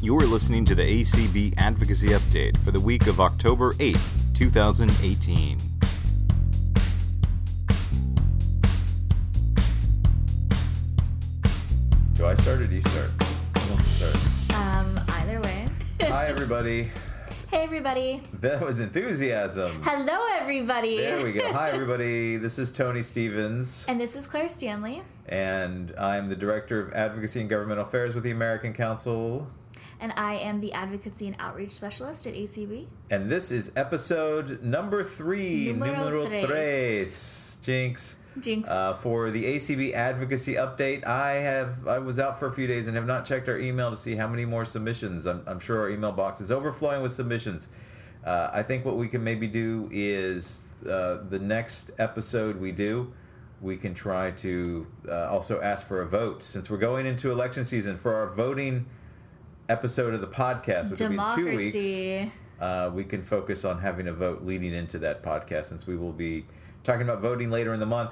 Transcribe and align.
You're 0.00 0.26
listening 0.26 0.64
to 0.66 0.74
the 0.74 0.82
ACB 1.02 1.54
Advocacy 1.58 2.08
Update 2.08 2.56
for 2.58 2.70
the 2.70 2.80
week 2.80 3.08
of 3.08 3.20
October 3.20 3.72
8th, 3.74 4.34
2018. 4.34 5.58
Do 12.14 12.26
I 12.26 12.34
start 12.34 12.60
or 12.60 12.66
do 12.66 12.74
you 12.74 12.80
start? 12.82 13.10
Who 13.58 13.74
wants 13.74 13.98
to 13.98 14.12
start? 14.12 14.60
Um, 14.60 15.00
either 15.08 15.40
way. 15.40 15.68
Hi, 16.02 16.26
everybody. 16.26 16.90
hey, 17.50 17.62
everybody. 17.62 18.22
That 18.40 18.60
was 18.60 18.80
enthusiasm. 18.80 19.82
Hello, 19.82 20.18
everybody. 20.40 20.96
There 20.98 21.22
we 21.24 21.32
go. 21.32 21.52
Hi, 21.52 21.70
everybody. 21.70 22.36
This 22.36 22.58
is 22.58 22.70
Tony 22.72 23.02
Stevens, 23.02 23.84
And 23.88 24.00
this 24.00 24.16
is 24.16 24.26
Claire 24.26 24.48
Stanley. 24.48 25.02
and 25.28 25.92
I'm 25.98 26.28
the 26.28 26.36
Director 26.36 26.80
of 26.80 26.92
Advocacy 26.94 27.40
and 27.40 27.48
Governmental 27.50 27.84
Affairs 27.84 28.14
with 28.14 28.24
the 28.24 28.30
American 28.32 28.72
Council. 28.72 29.46
And 30.00 30.12
I 30.16 30.34
am 30.34 30.60
the 30.60 30.72
Advocacy 30.72 31.26
and 31.26 31.36
Outreach 31.40 31.72
Specialist 31.72 32.26
at 32.26 32.34
ACB. 32.34 32.86
And 33.10 33.30
this 33.30 33.50
is 33.50 33.72
episode 33.74 34.62
number 34.62 35.02
three, 35.02 35.72
Numero 35.72 36.26
tres. 36.26 36.46
tres. 36.46 37.58
Jinx. 37.62 38.16
Jinx. 38.38 38.68
Uh, 38.68 38.94
for 38.94 39.30
the 39.32 39.44
ACB 39.44 39.94
advocacy 39.94 40.54
update, 40.54 41.04
I 41.04 41.32
have 41.32 41.88
I 41.88 41.98
was 41.98 42.20
out 42.20 42.38
for 42.38 42.46
a 42.46 42.52
few 42.52 42.68
days 42.68 42.86
and 42.86 42.94
have 42.96 43.06
not 43.06 43.24
checked 43.24 43.48
our 43.48 43.58
email 43.58 43.90
to 43.90 43.96
see 43.96 44.14
how 44.14 44.28
many 44.28 44.44
more 44.44 44.64
submissions. 44.64 45.26
I'm, 45.26 45.42
I'm 45.46 45.58
sure 45.58 45.80
our 45.80 45.90
email 45.90 46.12
box 46.12 46.40
is 46.40 46.52
overflowing 46.52 47.02
with 47.02 47.12
submissions. 47.12 47.68
Uh, 48.24 48.50
I 48.52 48.62
think 48.62 48.84
what 48.84 48.96
we 48.96 49.08
can 49.08 49.24
maybe 49.24 49.48
do 49.48 49.88
is 49.90 50.62
uh, 50.88 51.18
the 51.28 51.40
next 51.40 51.90
episode 51.98 52.56
we 52.56 52.70
do, 52.70 53.12
we 53.60 53.76
can 53.76 53.94
try 53.94 54.30
to 54.32 54.86
uh, 55.08 55.28
also 55.28 55.60
ask 55.60 55.88
for 55.88 56.02
a 56.02 56.06
vote 56.06 56.42
since 56.44 56.70
we're 56.70 56.78
going 56.78 57.06
into 57.06 57.32
election 57.32 57.64
season 57.64 57.96
for 57.96 58.14
our 58.14 58.28
voting 58.28 58.86
episode 59.68 60.14
of 60.14 60.20
the 60.20 60.26
podcast, 60.26 60.90
which 60.90 61.00
will 61.00 61.08
be 61.08 61.14
in 61.14 61.34
two 61.34 61.56
weeks 61.56 62.32
uh, 62.60 62.90
we 62.92 63.04
can 63.04 63.22
focus 63.22 63.64
on 63.64 63.78
having 63.78 64.08
a 64.08 64.12
vote 64.12 64.42
leading 64.44 64.74
into 64.74 64.98
that 64.98 65.22
podcast 65.22 65.66
since 65.66 65.86
we 65.86 65.96
will 65.96 66.12
be 66.12 66.44
talking 66.84 67.02
about 67.02 67.20
voting 67.20 67.50
later 67.50 67.74
in 67.74 67.80
the 67.80 67.86
month. 67.86 68.10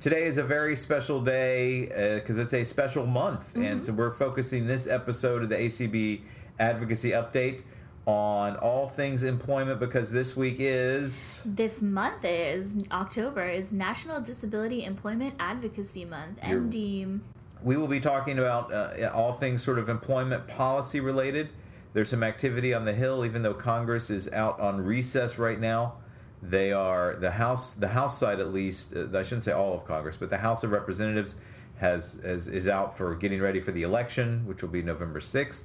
Today 0.00 0.26
is 0.26 0.38
a 0.38 0.44
very 0.44 0.76
special 0.76 1.20
day 1.20 2.18
because 2.20 2.38
it's 2.38 2.54
a 2.54 2.62
special 2.62 3.04
month, 3.04 3.56
and 3.56 3.84
so 3.84 3.92
we're 3.92 4.12
focusing 4.12 4.66
this 4.66 4.86
episode 4.86 5.42
of 5.42 5.48
the 5.48 5.56
ACB 5.56 6.20
Advocacy 6.60 7.10
Update 7.10 7.62
on 8.06 8.56
all 8.56 8.86
things 8.86 9.24
employment 9.24 9.80
because 9.80 10.10
this 10.10 10.36
week 10.36 10.56
is 10.60 11.42
This 11.44 11.82
month 11.82 12.24
is 12.24 12.76
October 12.92 13.44
is 13.48 13.72
National 13.72 14.20
Disability 14.20 14.84
Employment 14.84 15.34
Advocacy 15.40 16.04
Month. 16.04 16.40
NDEAM. 16.40 17.20
We 17.62 17.76
will 17.76 17.88
be 17.88 18.00
talking 18.00 18.38
about 18.38 18.72
uh, 18.72 19.10
all 19.14 19.32
things 19.32 19.62
sort 19.62 19.78
of 19.78 19.88
employment 19.88 20.46
policy 20.46 21.00
related. 21.00 21.50
There's 21.92 22.10
some 22.10 22.22
activity 22.22 22.74
on 22.74 22.84
the 22.84 22.92
Hill, 22.92 23.24
even 23.24 23.42
though 23.42 23.54
Congress 23.54 24.10
is 24.10 24.30
out 24.32 24.60
on 24.60 24.80
recess 24.80 25.38
right 25.38 25.58
now. 25.58 25.94
They 26.42 26.72
are 26.72 27.16
the 27.16 27.30
House, 27.30 27.74
the 27.74 27.88
House 27.88 28.18
side 28.18 28.38
at 28.40 28.52
least. 28.52 28.94
Uh, 28.94 29.06
I 29.18 29.22
shouldn't 29.22 29.44
say 29.44 29.52
all 29.52 29.74
of 29.74 29.84
Congress, 29.84 30.16
but 30.16 30.30
the 30.30 30.38
House 30.38 30.62
of 30.62 30.70
Representatives 30.70 31.34
has, 31.78 32.20
has 32.22 32.46
is 32.46 32.68
out 32.68 32.96
for 32.96 33.14
getting 33.14 33.40
ready 33.40 33.60
for 33.60 33.72
the 33.72 33.82
election, 33.82 34.46
which 34.46 34.62
will 34.62 34.68
be 34.68 34.82
November 34.82 35.20
6th. 35.20 35.62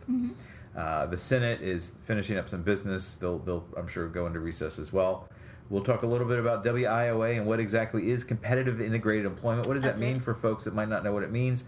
Uh, 0.75 1.05
the 1.05 1.17
Senate 1.17 1.61
is 1.61 1.93
finishing 2.05 2.37
up 2.37 2.49
some 2.49 2.63
business. 2.63 3.15
They'll, 3.15 3.37
they'll, 3.39 3.65
I'm 3.77 3.87
sure, 3.87 4.07
go 4.07 4.25
into 4.25 4.39
recess 4.39 4.79
as 4.79 4.91
well. 4.91 5.29
We'll 5.69 5.83
talk 5.83 6.03
a 6.03 6.07
little 6.07 6.27
bit 6.27 6.39
about 6.39 6.63
WIOA 6.63 7.37
and 7.37 7.45
what 7.45 7.59
exactly 7.59 8.11
is 8.11 8.23
competitive 8.23 8.81
integrated 8.81 9.25
employment. 9.25 9.67
What 9.67 9.73
does 9.73 9.83
That's 9.83 9.99
that 9.99 10.05
mean 10.05 10.15
right. 10.15 10.23
for 10.23 10.33
folks 10.33 10.65
that 10.65 10.75
might 10.75 10.89
not 10.89 11.03
know 11.03 11.11
what 11.11 11.23
it 11.23 11.31
means? 11.31 11.63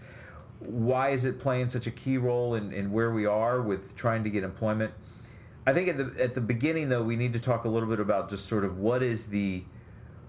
Why 0.60 1.10
is 1.10 1.24
it 1.24 1.38
playing 1.40 1.68
such 1.68 1.86
a 1.86 1.90
key 1.90 2.18
role 2.18 2.54
in, 2.54 2.72
in 2.72 2.92
where 2.92 3.10
we 3.10 3.26
are 3.26 3.60
with 3.60 3.94
trying 3.96 4.24
to 4.24 4.30
get 4.30 4.44
employment? 4.44 4.92
I 5.66 5.72
think 5.72 5.88
at 5.88 5.96
the 5.98 6.22
at 6.22 6.34
the 6.34 6.40
beginning 6.40 6.88
though, 6.88 7.02
we 7.02 7.16
need 7.16 7.32
to 7.32 7.40
talk 7.40 7.64
a 7.64 7.68
little 7.68 7.88
bit 7.88 7.98
about 7.98 8.30
just 8.30 8.46
sort 8.46 8.64
of 8.64 8.78
what 8.78 9.02
is 9.02 9.26
the 9.26 9.64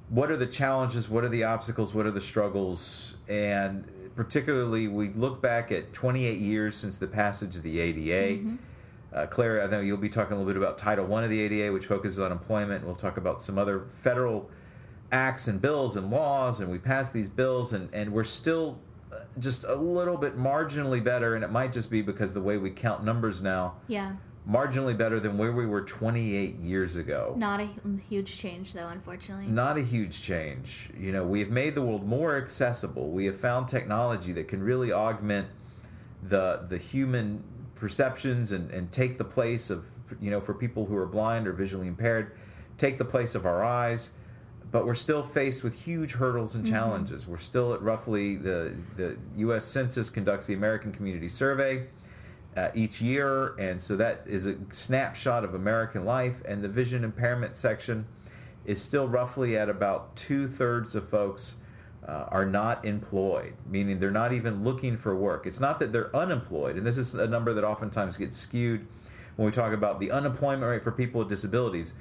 what 0.10 0.32
are 0.32 0.38
the 0.38 0.48
challenges, 0.48 1.08
what 1.10 1.24
are 1.24 1.30
the 1.30 1.44
obstacles, 1.44 1.94
what 1.94 2.06
are 2.06 2.12
the 2.12 2.22
struggles, 2.22 3.18
and 3.28 3.86
particularly 4.16 4.88
we 4.88 5.10
look 5.10 5.42
back 5.42 5.72
at 5.72 5.94
28 5.94 6.40
years 6.40 6.76
since 6.76 6.98
the 6.98 7.08
passage 7.08 7.56
of 7.56 7.64
the 7.64 7.80
ADA. 7.80 8.58
Uh, 9.14 9.26
Claire, 9.26 9.64
I 9.64 9.68
know 9.68 9.80
you'll 9.80 9.98
be 9.98 10.10
talking 10.10 10.34
a 10.36 10.38
little 10.40 10.52
bit 10.54 10.58
about 10.62 10.78
Title 10.78 11.06
One 11.06 11.24
of 11.24 11.30
the 11.30 11.40
ADA, 11.40 11.72
which 11.72 11.86
focuses 11.86 12.20
on 12.20 12.32
employment. 12.32 12.86
We'll 12.86 12.96
talk 12.96 13.18
about 13.18 13.42
some 13.42 13.58
other 13.58 13.86
federal 13.90 14.50
acts 15.12 15.48
and 15.48 15.62
bills 15.62 15.96
and 15.96 16.12
laws, 16.12 16.60
and 16.60 16.70
we 16.70 16.78
passed 16.78 17.14
these 17.14 17.30
bills, 17.30 17.72
and, 17.74 17.90
and 17.94 18.12
we're 18.12 18.26
still 18.26 18.78
uh, 19.12 19.20
just 19.40 19.64
a 19.64 19.76
little 19.76 20.18
bit 20.18 20.38
marginally 20.38 21.02
better, 21.02 21.36
and 21.36 21.44
it 21.44 21.52
might 21.52 21.72
just 21.72 21.90
be 21.90 22.02
because 22.02 22.34
the 22.34 22.42
way 22.42 22.58
we 22.58 22.70
count 22.70 23.06
numbers 23.06 23.42
now, 23.42 23.76
Yeah. 23.88 24.12
marginally 24.48 24.98
better 24.98 25.22
than 25.22 25.38
where 25.38 25.54
we 25.54 25.66
were 25.66 25.82
28 25.82 26.56
years 26.56 26.98
ago. 26.98 27.34
Not 27.38 27.62
a 27.62 27.70
huge 28.10 28.38
change, 28.38 28.74
though, 28.74 28.90
unfortunately. 28.90 29.48
Not 29.48 29.78
a 29.78 29.82
huge 29.82 30.22
change. 30.22 30.90
You 31.00 31.14
know, 31.14 31.24
we 31.26 31.40
have 31.40 31.50
made 31.50 31.74
the 31.76 31.82
world 31.82 32.06
more 32.06 32.36
accessible. 32.36 33.10
We 33.12 33.26
have 33.28 33.40
found 33.40 33.70
technology 33.70 34.34
that 34.34 34.50
can 34.50 34.62
really 34.62 34.92
augment 34.92 35.48
the 36.24 36.66
the 36.68 36.78
human 36.80 37.44
perceptions 37.80 38.52
and, 38.52 38.70
and 38.72 38.92
take 38.92 39.18
the 39.18 39.26
place 39.26 39.70
of 39.70 39.86
you 40.22 40.32
know 40.32 40.40
for 40.40 40.54
people 40.54 40.86
who 40.86 40.96
are 40.96 41.06
blind 41.06 41.48
or 41.48 41.54
visually 41.54 41.88
impaired, 41.88 42.36
take 42.78 42.98
the 42.98 43.06
place 43.06 43.36
of 43.36 43.46
our 43.46 43.64
eyes. 43.64 44.12
But 44.70 44.86
we're 44.86 44.96
still 44.96 45.24
faced 45.24 45.64
with 45.64 45.80
huge 45.80 46.12
hurdles 46.14 46.56
and 46.56 46.68
challenges. 46.68 47.26
We're 47.26 47.38
still 47.38 47.74
at 47.74 47.82
roughly 47.82 48.36
the 48.36 48.76
the 48.96 49.18
U.S. 49.38 49.66
Census 49.66 50.10
conducts 50.10 50.46
the 50.46 50.54
American 50.54 50.92
Community 50.92 51.30
Survey 51.30 51.88
uh, 52.58 52.70
each 52.74 53.02
year, 53.02 53.56
and 53.58 53.82
so 53.82 53.96
that 53.96 54.24
is 54.26 54.46
a 54.46 54.56
snapshot 54.72 55.46
of 55.46 55.54
American 55.54 56.04
life. 56.04 56.42
And 56.46 56.64
the 56.64 56.70
vision 56.70 57.04
impairment 57.04 57.56
section 57.56 58.06
is 58.66 58.82
still 58.82 59.08
roughly 59.08 59.58
at 59.58 59.70
about 59.70 60.16
two 60.18 60.48
thirds 60.48 60.96
of 60.96 61.08
folks 61.08 61.56
uh, 62.06 62.26
are 62.30 62.46
not 62.46 62.84
employed, 62.86 63.54
meaning 63.70 64.00
they're 64.00 64.12
not 64.12 64.34
even 64.34 64.64
looking 64.64 64.98
for 64.98 65.16
work. 65.16 65.46
It's 65.46 65.60
not 65.60 65.80
that 65.80 65.92
they're 65.92 66.16
unemployed, 66.16 66.78
and 66.78 66.86
this 66.86 66.98
is 66.98 67.14
a 67.16 67.28
number 67.28 67.54
that 67.54 67.64
oftentimes 67.64 68.18
gets 68.18 68.38
skewed 68.38 68.86
when 69.36 69.46
we 69.46 69.52
talk 69.52 69.74
about 69.74 70.00
the 70.00 70.12
unemployment 70.12 70.70
rate 70.70 70.84
for 70.84 70.92
people 70.92 71.20
with 71.20 71.30
disabilities. 71.30 71.94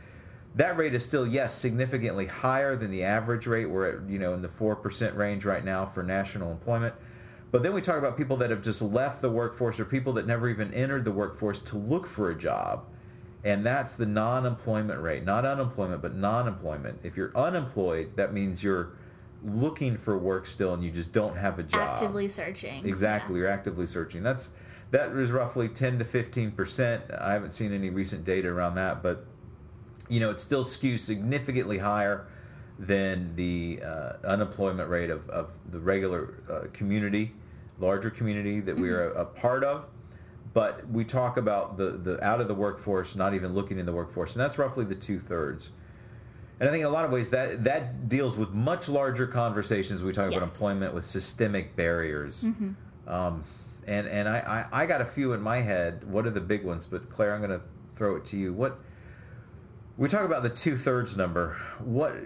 That 0.55 0.77
rate 0.79 0.95
is 0.95 1.05
still, 1.05 1.27
yes, 1.27 1.55
significantly 1.55 2.27
higher 2.27 2.77
than 2.77 2.91
the 2.91 3.05
average 3.05 3.47
rate. 3.47 3.67
We're 3.67 3.99
at, 3.99 4.09
you 4.09 4.19
know, 4.19 4.33
in 4.33 4.41
the 4.41 4.49
4% 4.49 5.15
range 5.15 5.45
right 5.45 5.65
now 5.65 5.85
for 5.85 6.03
national 6.03 6.51
employment. 6.51 6.95
But 7.51 7.63
then 7.63 7.75
we 7.75 7.83
talk 7.83 7.99
about 7.99 8.17
people 8.17 8.39
that 8.39 8.51
have 8.51 8.63
just 8.63 8.81
left 8.81 9.23
the 9.23 9.31
workforce 9.31 9.79
or 9.79 9.85
people 9.85 10.15
that 10.15 10.27
never 10.27 10.49
even 10.49 10.73
entered 10.73 11.05
the 11.05 11.13
workforce 11.13 11.61
to 11.63 11.77
look 11.77 12.07
for 12.07 12.31
a 12.31 12.35
job. 12.35 12.87
And 13.45 13.65
that's 13.65 13.95
the 13.95 14.07
non 14.07 14.47
employment 14.47 15.01
rate. 15.01 15.25
Not 15.25 15.45
unemployment, 15.45 16.03
but 16.03 16.15
non 16.15 16.49
employment. 16.49 17.01
If 17.03 17.17
you're 17.17 17.37
unemployed, 17.37 18.17
that 18.17 18.33
means 18.33 18.65
you're 18.65 18.91
looking 19.45 19.97
for 19.97 20.19
work 20.19 20.47
still 20.47 20.75
and 20.75 20.83
you 20.83 20.91
just 20.91 21.13
don't 21.13 21.37
have 21.37 21.59
a 21.59 21.63
job. 21.63 21.91
Actively 21.91 22.29
searching. 22.29 22.87
Exactly, 22.87 23.39
you're 23.39 23.49
actively 23.49 23.87
searching. 23.87 24.23
That's 24.23 24.51
that 24.91 25.11
is 25.11 25.31
roughly 25.31 25.69
10 25.69 25.99
to 25.99 26.05
15 26.05 26.53
percent. 26.53 27.03
I 27.19 27.33
haven't 27.33 27.53
seen 27.53 27.73
any 27.73 27.91
recent 27.91 28.25
data 28.25 28.49
around 28.49 28.77
that, 28.77 29.03
but 29.03 29.25
you 30.09 30.21
know 30.21 30.31
it 30.31 30.41
still 30.41 30.65
skews 30.65 31.01
significantly 31.01 31.79
higher 31.79 32.29
than 32.79 33.35
the 33.37 33.81
uh, 33.83 34.13
unemployment 34.25 34.89
rate 34.89 35.11
of, 35.11 35.29
of 35.31 35.51
the 35.71 35.81
regular 35.81 36.43
uh, 36.51 36.69
community, 36.73 37.33
larger 37.79 38.11
community 38.11 38.61
that 38.61 38.77
we 38.77 38.91
are 38.91 39.11
a, 39.13 39.23
a 39.23 39.25
part 39.25 39.65
of. 39.65 39.87
But 40.53 40.89
we 40.89 41.05
talk 41.05 41.37
about 41.37 41.77
the, 41.77 41.91
the 41.91 42.25
out 42.25 42.41
of 42.41 42.49
the 42.49 42.55
workforce, 42.55 43.15
not 43.15 43.35
even 43.35 43.55
looking 43.55 43.79
in 43.79 43.85
the 43.85 43.93
workforce, 43.93 44.35
and 44.35 44.41
that's 44.41 44.59
roughly 44.59 44.85
the 44.85 44.95
two 44.95 45.19
thirds. 45.19 45.71
And 46.59 46.69
I 46.69 46.73
think 46.73 46.81
in 46.81 46.87
a 46.87 46.91
lot 46.91 47.05
of 47.05 47.11
ways 47.11 47.31
that 47.31 47.65
that 47.65 48.09
deals 48.09 48.37
with 48.37 48.51
much 48.53 48.89
larger 48.89 49.27
conversations. 49.27 50.03
We 50.03 50.13
talk 50.13 50.29
about 50.29 50.43
employment 50.43 50.95
with 50.95 51.05
systemic 51.05 51.77
barriers. 51.77 52.45
Um, 53.07 53.45
and 53.87 54.07
and 54.09 54.29
I, 54.29 54.67
I, 54.73 54.83
I 54.83 54.87
got 54.87 55.01
a 55.01 55.05
few 55.05 55.33
in 55.35 55.43
my 55.43 55.59
head. 55.59 56.03
What 56.05 56.27
are 56.27 56.31
the 56.31 56.41
big 56.41 56.65
ones? 56.65 56.87
But 56.87 57.11
Claire, 57.11 57.35
I'm 57.35 57.41
going 57.41 57.59
to 57.59 57.65
throw 57.95 58.17
it 58.17 58.25
to 58.27 58.37
you. 58.37 58.53
What 58.53 58.79
we 59.99 60.09
talk 60.09 60.25
about 60.25 60.43
the 60.43 60.49
two 60.51 60.77
thirds 60.77 61.17
number. 61.17 61.57
What 61.79 62.17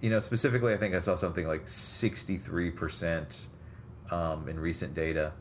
you 0.00 0.10
know 0.10 0.20
specifically? 0.20 0.74
I 0.74 0.76
think 0.76 0.94
I 0.94 1.00
saw 1.00 1.14
something 1.14 1.46
like 1.46 1.66
63 1.66 2.70
percent 2.70 3.46
um, 4.10 4.48
in 4.48 4.58
recent 4.58 4.94
data 4.94 5.32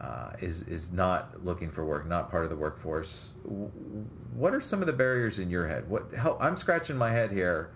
uh, 0.00 0.30
is 0.40 0.62
is 0.62 0.92
not 0.92 1.44
looking 1.44 1.70
for 1.70 1.84
work, 1.84 2.06
not 2.06 2.30
part 2.30 2.44
of 2.44 2.50
the 2.50 2.56
workforce. 2.56 3.32
What 4.34 4.54
are 4.54 4.60
some 4.60 4.80
of 4.80 4.86
the 4.86 4.92
barriers 4.92 5.38
in 5.38 5.50
your 5.50 5.66
head? 5.66 5.88
What 5.88 6.12
help? 6.12 6.38
I'm 6.40 6.56
scratching 6.56 6.96
my 6.96 7.10
head 7.10 7.30
here 7.30 7.70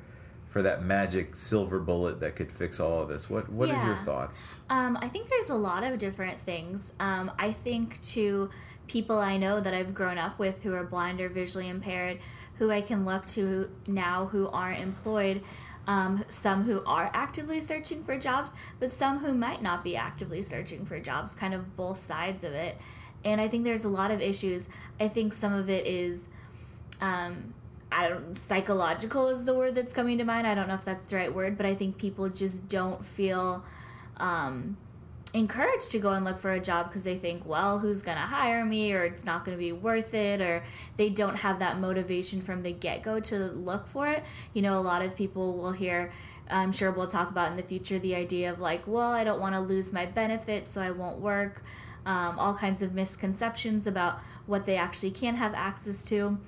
for 0.49 0.63
that 0.63 0.85
magic 0.85 1.37
silver 1.37 1.79
bullet 1.79 2.21
that 2.21 2.35
could 2.35 2.51
fix 2.51 2.81
all 2.81 3.01
of 3.01 3.09
this. 3.09 3.31
What 3.31 3.49
what 3.51 3.71
are 3.71 3.87
your 3.87 3.97
thoughts? 4.05 4.55
Um, 4.69 4.99
I 5.01 5.09
think 5.09 5.29
there's 5.29 5.51
a 5.51 5.55
lot 5.55 5.85
of 5.85 5.99
different 5.99 6.41
things. 6.43 6.93
Um, 7.01 7.31
I 7.39 7.53
think 7.53 8.03
to 8.09 8.51
people 8.87 9.19
I 9.19 9.37
know 9.37 9.61
that 9.61 9.73
I've 9.73 9.95
grown 9.95 10.19
up 10.19 10.39
with 10.39 10.63
who 10.63 10.75
are 10.75 10.83
blind 10.83 11.21
or 11.21 11.29
visually 11.29 11.69
impaired, 11.69 12.19
who 12.57 12.71
I 12.71 12.83
can 12.83 13.05
look 13.07 13.25
to 13.29 13.71
now 13.87 14.27
who 14.27 14.49
aren't 14.49 14.81
employed, 14.81 15.43
um, 15.87 16.25
some 16.29 16.63
who 16.63 16.83
are 16.85 17.11
actively 17.15 17.61
searching 17.61 18.05
for 18.05 18.19
jobs, 18.19 18.51
but 18.79 18.91
some 18.91 19.19
who 19.19 19.33
might 19.33 19.63
not 19.63 19.83
be 19.83 19.97
actively 19.97 20.43
searching 20.43 20.85
for 20.85 21.01
jobs, 21.01 21.35
kind 21.35 21.55
of 21.55 21.77
both 21.77 21.99
sides 21.99 22.45
of 22.45 22.53
it. 22.53 22.79
and 23.25 23.41
I 23.41 23.49
think 23.49 23.65
there's 23.65 23.85
a 23.85 23.89
lot 23.89 24.11
of 24.11 24.21
issues. 24.21 24.69
I 24.99 25.09
think 25.09 25.33
some 25.33 25.53
of 25.53 25.69
it 25.69 25.87
is, 25.87 26.29
um, 27.01 27.53
I 27.93 28.09
don't 28.09 28.37
psychological 28.37 29.29
is 29.29 29.45
the 29.45 29.55
word 29.55 29.75
that's 29.75 29.93
coming 29.93 30.19
to 30.19 30.25
mind. 30.25 30.47
I 30.47 30.55
don't 30.55 30.69
know 30.69 30.75
if 30.75 30.85
that's 30.85 31.11
the 31.11 31.17
right 31.17 31.35
word, 31.35 31.57
but 31.57 31.67
I 31.67 31.75
think 31.75 31.99
people 31.99 32.29
just 32.29 32.69
don't 32.69 33.05
feel 33.05 33.65
um, 34.17 34.77
encouraged 35.35 35.91
to 35.93 35.99
go 35.99 36.11
and 36.13 36.25
look 36.25 36.39
for 36.39 36.53
a 36.53 36.61
job 36.61 36.89
because 36.89 37.05
they 37.05 37.17
think, 37.17 37.47
well, 37.47 37.79
who's 37.79 38.03
going 38.03 38.17
to 38.17 38.23
hire 38.23 38.65
me, 38.65 38.93
or 38.93 39.05
it's 39.05 39.25
not 39.25 39.45
going 39.45 39.57
to 39.57 39.61
be 39.61 39.73
worth 39.73 40.15
it, 40.15 40.41
or 40.41 40.63
they 40.97 41.09
don't 41.09 41.37
have 41.37 41.59
that 41.61 41.79
motivation 41.79 42.41
from 42.41 42.63
the 42.63 42.73
get 42.73 43.03
go 43.03 43.21
to 43.21 43.39
look 43.39 43.87
for 43.87 44.09
it. 44.09 44.25
You 44.53 44.63
know, 44.63 44.79
a 44.79 44.81
lot 44.81 45.03
of 45.03 45.17
people 45.17 45.57
will 45.57 45.73
hear. 45.73 46.11
I'm 46.51 46.73
sure 46.73 46.91
we'll 46.91 47.07
talk 47.07 47.31
about 47.31 47.51
in 47.51 47.57
the 47.57 47.63
future 47.63 47.99
the 47.99 48.15
idea 48.15 48.53
of 48.53 48.59
like, 48.59 48.87
well, 48.87 49.13
I 49.13 49.23
don't 49.25 49.41
want 49.41 49.55
to 49.55 49.61
lose 49.61 49.93
my 49.93 50.07
benefits, 50.07 50.73
so 50.73 50.81
I 50.81 50.91
won't 50.91 51.21
work. 51.21 51.63
Um, 52.07 52.39
all 52.39 52.55
kinds 52.55 52.83
of 52.83 52.95
misconceptions 52.95 53.87
about 53.87 54.21
what 54.47 54.67
they 54.67 54.77
actually 54.77 55.11
can 55.11 55.37
have 55.37 55.55
access 55.55 56.05
to 56.07 56.39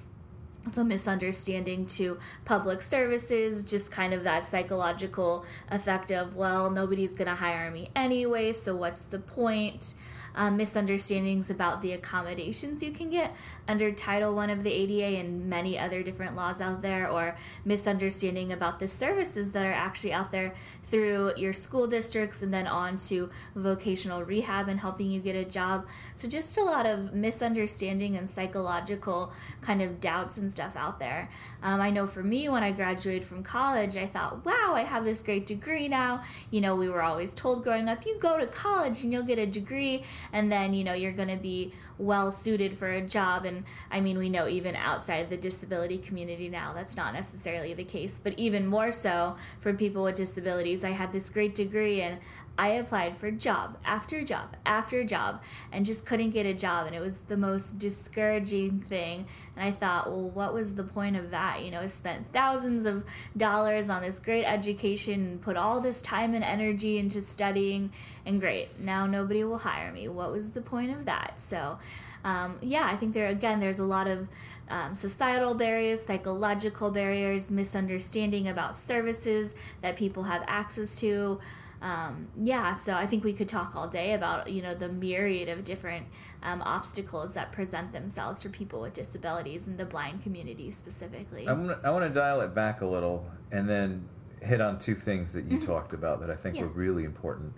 so 0.70 0.84
misunderstanding 0.84 1.86
to 1.86 2.18
public 2.44 2.82
services 2.82 3.64
just 3.64 3.90
kind 3.90 4.14
of 4.14 4.22
that 4.22 4.46
psychological 4.46 5.44
effect 5.70 6.12
of 6.12 6.36
well 6.36 6.70
nobody's 6.70 7.14
going 7.14 7.28
to 7.28 7.34
hire 7.34 7.70
me 7.70 7.90
anyway 7.96 8.52
so 8.52 8.76
what's 8.76 9.06
the 9.06 9.18
point? 9.18 9.94
Um, 10.34 10.56
misunderstandings 10.56 11.50
about 11.50 11.82
the 11.82 11.92
accommodations 11.92 12.82
you 12.82 12.90
can 12.90 13.10
get 13.10 13.36
under 13.68 13.92
Title 13.92 14.34
One 14.34 14.48
of 14.48 14.64
the 14.64 14.72
ADA 14.72 15.18
and 15.18 15.46
many 15.46 15.78
other 15.78 16.02
different 16.02 16.36
laws 16.36 16.62
out 16.62 16.80
there, 16.80 17.10
or 17.10 17.36
misunderstanding 17.66 18.52
about 18.52 18.78
the 18.78 18.88
services 18.88 19.52
that 19.52 19.66
are 19.66 19.72
actually 19.72 20.14
out 20.14 20.32
there 20.32 20.54
through 20.92 21.32
your 21.38 21.54
school 21.54 21.86
districts 21.86 22.42
and 22.42 22.52
then 22.52 22.66
on 22.66 22.98
to 22.98 23.30
vocational 23.56 24.22
rehab 24.22 24.68
and 24.68 24.78
helping 24.78 25.10
you 25.10 25.20
get 25.20 25.34
a 25.34 25.44
job. 25.44 25.86
So, 26.16 26.28
just 26.28 26.58
a 26.58 26.62
lot 26.62 26.84
of 26.84 27.14
misunderstanding 27.14 28.16
and 28.18 28.28
psychological 28.28 29.32
kind 29.62 29.80
of 29.80 30.02
doubts 30.02 30.36
and 30.36 30.52
stuff 30.52 30.76
out 30.76 30.98
there. 30.98 31.30
Um, 31.62 31.80
I 31.80 31.88
know 31.88 32.06
for 32.06 32.22
me, 32.22 32.50
when 32.50 32.62
I 32.62 32.72
graduated 32.72 33.24
from 33.24 33.42
college, 33.42 33.96
I 33.96 34.06
thought, 34.06 34.44
wow, 34.44 34.74
I 34.74 34.84
have 34.84 35.04
this 35.04 35.22
great 35.22 35.46
degree 35.46 35.88
now. 35.88 36.24
You 36.50 36.60
know, 36.60 36.76
we 36.76 36.90
were 36.90 37.02
always 37.02 37.32
told 37.32 37.64
growing 37.64 37.88
up, 37.88 38.04
you 38.04 38.18
go 38.18 38.38
to 38.38 38.46
college 38.46 39.02
and 39.02 39.10
you'll 39.10 39.22
get 39.22 39.38
a 39.38 39.46
degree, 39.46 40.04
and 40.34 40.52
then, 40.52 40.74
you 40.74 40.84
know, 40.84 40.92
you're 40.92 41.12
going 41.12 41.28
to 41.28 41.36
be 41.36 41.72
well 41.96 42.32
suited 42.32 42.76
for 42.76 42.90
a 42.90 43.00
job. 43.00 43.46
And 43.46 43.64
I 43.90 44.00
mean, 44.00 44.18
we 44.18 44.28
know 44.28 44.46
even 44.48 44.76
outside 44.76 45.30
the 45.30 45.36
disability 45.36 45.98
community 45.98 46.48
now, 46.48 46.74
that's 46.74 46.96
not 46.96 47.14
necessarily 47.14 47.72
the 47.72 47.84
case. 47.84 48.20
But 48.22 48.38
even 48.38 48.66
more 48.66 48.92
so 48.92 49.36
for 49.60 49.72
people 49.72 50.02
with 50.02 50.16
disabilities, 50.16 50.81
I 50.84 50.90
had 50.90 51.12
this 51.12 51.30
great 51.30 51.54
degree 51.54 52.02
and 52.02 52.18
I 52.58 52.68
applied 52.72 53.16
for 53.16 53.30
job 53.30 53.78
after 53.84 54.22
job 54.22 54.56
after 54.66 55.04
job 55.04 55.42
and 55.72 55.86
just 55.86 56.04
couldn't 56.04 56.30
get 56.30 56.44
a 56.44 56.52
job. 56.52 56.86
And 56.86 56.94
it 56.94 57.00
was 57.00 57.20
the 57.20 57.36
most 57.36 57.78
discouraging 57.78 58.80
thing. 58.80 59.26
And 59.56 59.64
I 59.64 59.72
thought, 59.72 60.10
well, 60.10 60.28
what 60.28 60.52
was 60.52 60.74
the 60.74 60.84
point 60.84 61.16
of 61.16 61.30
that? 61.30 61.62
You 61.64 61.70
know, 61.70 61.80
I 61.80 61.86
spent 61.86 62.30
thousands 62.32 62.84
of 62.84 63.04
dollars 63.36 63.88
on 63.88 64.02
this 64.02 64.18
great 64.18 64.44
education 64.44 65.14
and 65.14 65.40
put 65.40 65.56
all 65.56 65.80
this 65.80 66.02
time 66.02 66.34
and 66.34 66.44
energy 66.44 66.98
into 66.98 67.22
studying. 67.22 67.90
And 68.26 68.38
great, 68.38 68.78
now 68.78 69.06
nobody 69.06 69.44
will 69.44 69.58
hire 69.58 69.92
me. 69.92 70.08
What 70.08 70.30
was 70.30 70.50
the 70.50 70.60
point 70.60 70.94
of 70.94 71.06
that? 71.06 71.40
So, 71.40 71.78
um, 72.24 72.58
yeah, 72.60 72.86
I 72.86 72.96
think 72.96 73.14
there, 73.14 73.28
again, 73.28 73.60
there's 73.60 73.80
a 73.80 73.84
lot 73.84 74.06
of 74.06 74.28
um, 74.72 74.94
societal 74.94 75.54
barriers, 75.54 76.00
psychological 76.02 76.90
barriers, 76.90 77.50
misunderstanding 77.50 78.48
about 78.48 78.76
services 78.76 79.54
that 79.82 79.96
people 79.96 80.22
have 80.22 80.42
access 80.46 80.98
to 81.00 81.38
um, 81.82 82.28
yeah, 82.40 82.74
so 82.74 82.94
I 82.94 83.08
think 83.08 83.24
we 83.24 83.32
could 83.32 83.48
talk 83.48 83.74
all 83.74 83.88
day 83.88 84.12
about 84.14 84.48
you 84.48 84.62
know 84.62 84.72
the 84.72 84.88
myriad 84.88 85.48
of 85.48 85.64
different 85.64 86.06
um, 86.44 86.62
obstacles 86.62 87.34
that 87.34 87.50
present 87.50 87.92
themselves 87.92 88.40
for 88.42 88.50
people 88.50 88.80
with 88.80 88.92
disabilities 88.92 89.66
and 89.66 89.76
the 89.76 89.84
blind 89.84 90.22
community 90.22 90.70
specifically. 90.70 91.48
I 91.48 91.52
want, 91.52 91.84
I 91.84 91.90
want 91.90 92.04
to 92.04 92.14
dial 92.14 92.40
it 92.42 92.54
back 92.54 92.82
a 92.82 92.86
little 92.86 93.26
and 93.50 93.68
then 93.68 94.08
hit 94.40 94.60
on 94.60 94.78
two 94.78 94.94
things 94.94 95.32
that 95.32 95.44
you 95.44 95.58
Mm-hmm. 95.58 95.66
talked 95.66 95.92
about 95.92 96.20
that 96.20 96.30
I 96.30 96.36
think 96.36 96.54
Yeah. 96.56 96.62
were 96.62 96.68
really 96.68 97.02
important. 97.02 97.52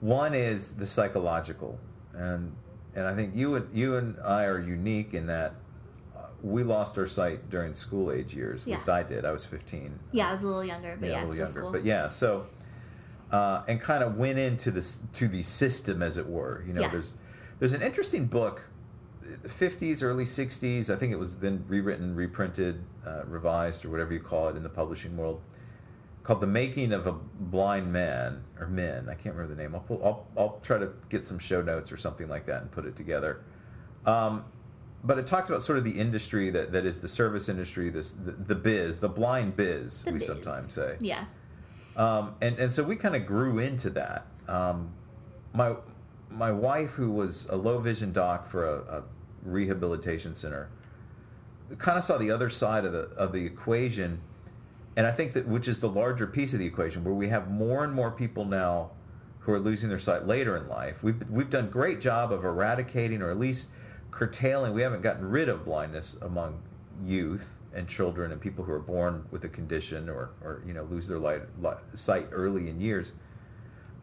One 0.00 0.32
is 0.34 0.72
the 0.72 0.86
psychological, 0.86 1.80
and 2.14 2.54
and 2.94 3.04
I 3.04 3.16
think 3.16 3.34
you 3.34 3.56
and 3.56 3.66
you 3.76 3.96
and 3.96 4.16
I 4.24 4.44
are 4.44 4.60
unique 4.60 5.12
in 5.12 5.26
that 5.26 5.54
we 6.44 6.62
lost 6.62 6.98
our 6.98 7.06
sight 7.06 7.48
during 7.48 7.72
school 7.72 8.12
age 8.12 8.34
years. 8.34 8.64
At 8.64 8.68
Yeah. 8.68 8.74
least 8.76 8.88
I 8.90 9.02
did. 9.02 9.24
I 9.24 9.32
was 9.32 9.44
15. 9.46 9.98
yeah, 10.12 10.28
I 10.28 10.32
was 10.32 10.42
a 10.42 10.46
little 10.46 10.64
younger, 10.64 10.94
but 11.00 11.06
yeah, 11.08 11.12
yeah, 11.12 11.18
a 11.18 11.24
little 11.24 11.36
younger. 11.36 11.50
school. 11.52 11.72
But 11.72 11.84
yeah, 11.84 12.08
so 12.08 12.46
uh, 13.32 13.64
and 13.66 13.80
kind 13.80 14.04
of 14.04 14.16
went 14.16 14.38
into 14.38 14.70
this 14.70 14.98
to 15.14 15.26
the 15.26 15.42
system, 15.42 16.02
as 16.02 16.18
it 16.18 16.28
were. 16.28 16.62
You 16.66 16.74
know, 16.74 16.82
Yeah. 16.82 16.88
there's 16.90 17.14
there's 17.58 17.72
an 17.72 17.82
interesting 17.82 18.26
book, 18.26 18.62
the 19.42 19.48
50s, 19.48 20.02
early 20.02 20.26
60s. 20.26 20.90
I 20.90 20.96
think 20.96 21.12
it 21.12 21.18
was 21.18 21.36
then 21.36 21.64
rewritten, 21.66 22.14
reprinted, 22.14 22.82
uh, 23.06 23.22
revised, 23.26 23.84
or 23.84 23.88
whatever 23.90 24.12
you 24.12 24.20
call 24.20 24.48
it 24.50 24.56
in 24.56 24.62
the 24.62 24.68
publishing 24.68 25.16
world, 25.16 25.40
called 26.22 26.42
"The 26.42 26.46
Making 26.46 26.92
of 26.92 27.06
a 27.06 27.12
Blind 27.12 27.90
Man" 27.92 28.44
or 28.60 28.66
Men. 28.66 29.08
I 29.08 29.14
can't 29.14 29.34
remember 29.34 29.54
the 29.54 29.62
name. 29.62 29.74
I'll 29.74 29.80
pull, 29.80 30.00
I'll 30.04 30.26
I'll 30.36 30.60
try 30.62 30.76
to 30.78 30.90
get 31.08 31.24
some 31.26 31.38
show 31.38 31.62
notes 31.62 31.90
or 31.90 31.96
something 31.96 32.28
like 32.28 32.44
that 32.46 32.60
and 32.62 32.70
put 32.70 32.84
it 32.84 32.96
together. 32.96 33.40
Um, 34.04 34.44
but 35.04 35.18
it 35.18 35.26
talks 35.26 35.48
about 35.50 35.62
sort 35.62 35.78
of 35.78 35.84
the 35.84 35.90
industry 35.92 36.50
that, 36.50 36.72
that 36.72 36.86
is 36.86 36.98
the 36.98 37.08
service 37.08 37.48
industry, 37.48 37.90
this 37.90 38.12
the, 38.12 38.32
the 38.32 38.54
biz, 38.54 38.98
the 38.98 39.08
blind 39.08 39.54
biz, 39.56 40.02
The 40.02 40.12
we 40.12 40.18
biz. 40.18 40.26
sometimes 40.26 40.72
say. 40.72 40.96
yeah, 41.00 41.24
Um, 41.96 42.34
and 42.40 42.58
and 42.58 42.72
so 42.72 42.82
we 42.82 42.96
kind 42.96 43.14
of 43.14 43.26
grew 43.26 43.58
into 43.58 43.90
that. 43.90 44.26
Um, 44.48 44.90
my 45.52 45.76
my 46.30 46.50
wife, 46.50 46.90
who 46.90 47.10
was 47.10 47.46
a 47.50 47.56
low 47.56 47.78
vision 47.78 48.12
doc 48.12 48.48
for 48.50 48.64
a, 48.66 48.98
a 48.98 49.02
rehabilitation 49.44 50.34
center, 50.34 50.68
kind 51.78 51.98
of 51.98 52.04
saw 52.04 52.16
the 52.18 52.30
other 52.30 52.48
side 52.48 52.84
of 52.84 52.92
the 52.92 53.02
of 53.16 53.32
the 53.32 53.44
equation, 53.44 54.20
and 54.96 55.06
I 55.06 55.12
think 55.12 55.32
that 55.34 55.46
which 55.46 55.68
is 55.68 55.80
the 55.80 55.88
larger 55.88 56.26
piece 56.26 56.52
of 56.54 56.58
the 56.58 56.66
equation, 56.66 57.04
where 57.04 57.14
we 57.14 57.28
have 57.28 57.50
more 57.50 57.84
and 57.84 57.92
more 57.92 58.10
people 58.10 58.44
now 58.44 58.90
who 59.40 59.52
are 59.52 59.60
losing 59.60 59.90
their 59.90 59.98
sight 59.98 60.26
later 60.26 60.56
in 60.56 60.66
life. 60.68 61.02
We've 61.02 61.22
we've 61.30 61.50
done 61.50 61.66
a 61.66 61.68
great 61.68 62.00
job 62.00 62.32
of 62.32 62.42
eradicating 62.44 63.20
or 63.20 63.30
at 63.30 63.38
least 63.38 63.68
curtailing. 64.14 64.72
We 64.72 64.82
haven't 64.82 65.02
gotten 65.02 65.28
rid 65.28 65.48
of 65.48 65.64
blindness 65.64 66.16
among 66.22 66.62
youth 67.04 67.56
and 67.74 67.88
children 67.88 68.30
and 68.30 68.40
people 68.40 68.64
who 68.64 68.72
are 68.72 68.78
born 68.78 69.26
with 69.32 69.44
a 69.44 69.48
condition 69.48 70.08
or, 70.08 70.30
or 70.40 70.62
you 70.66 70.72
know 70.72 70.84
lose 70.84 71.08
their 71.08 71.18
light, 71.18 71.42
light, 71.60 71.78
sight 71.94 72.28
early 72.30 72.68
in 72.70 72.80
years. 72.80 73.12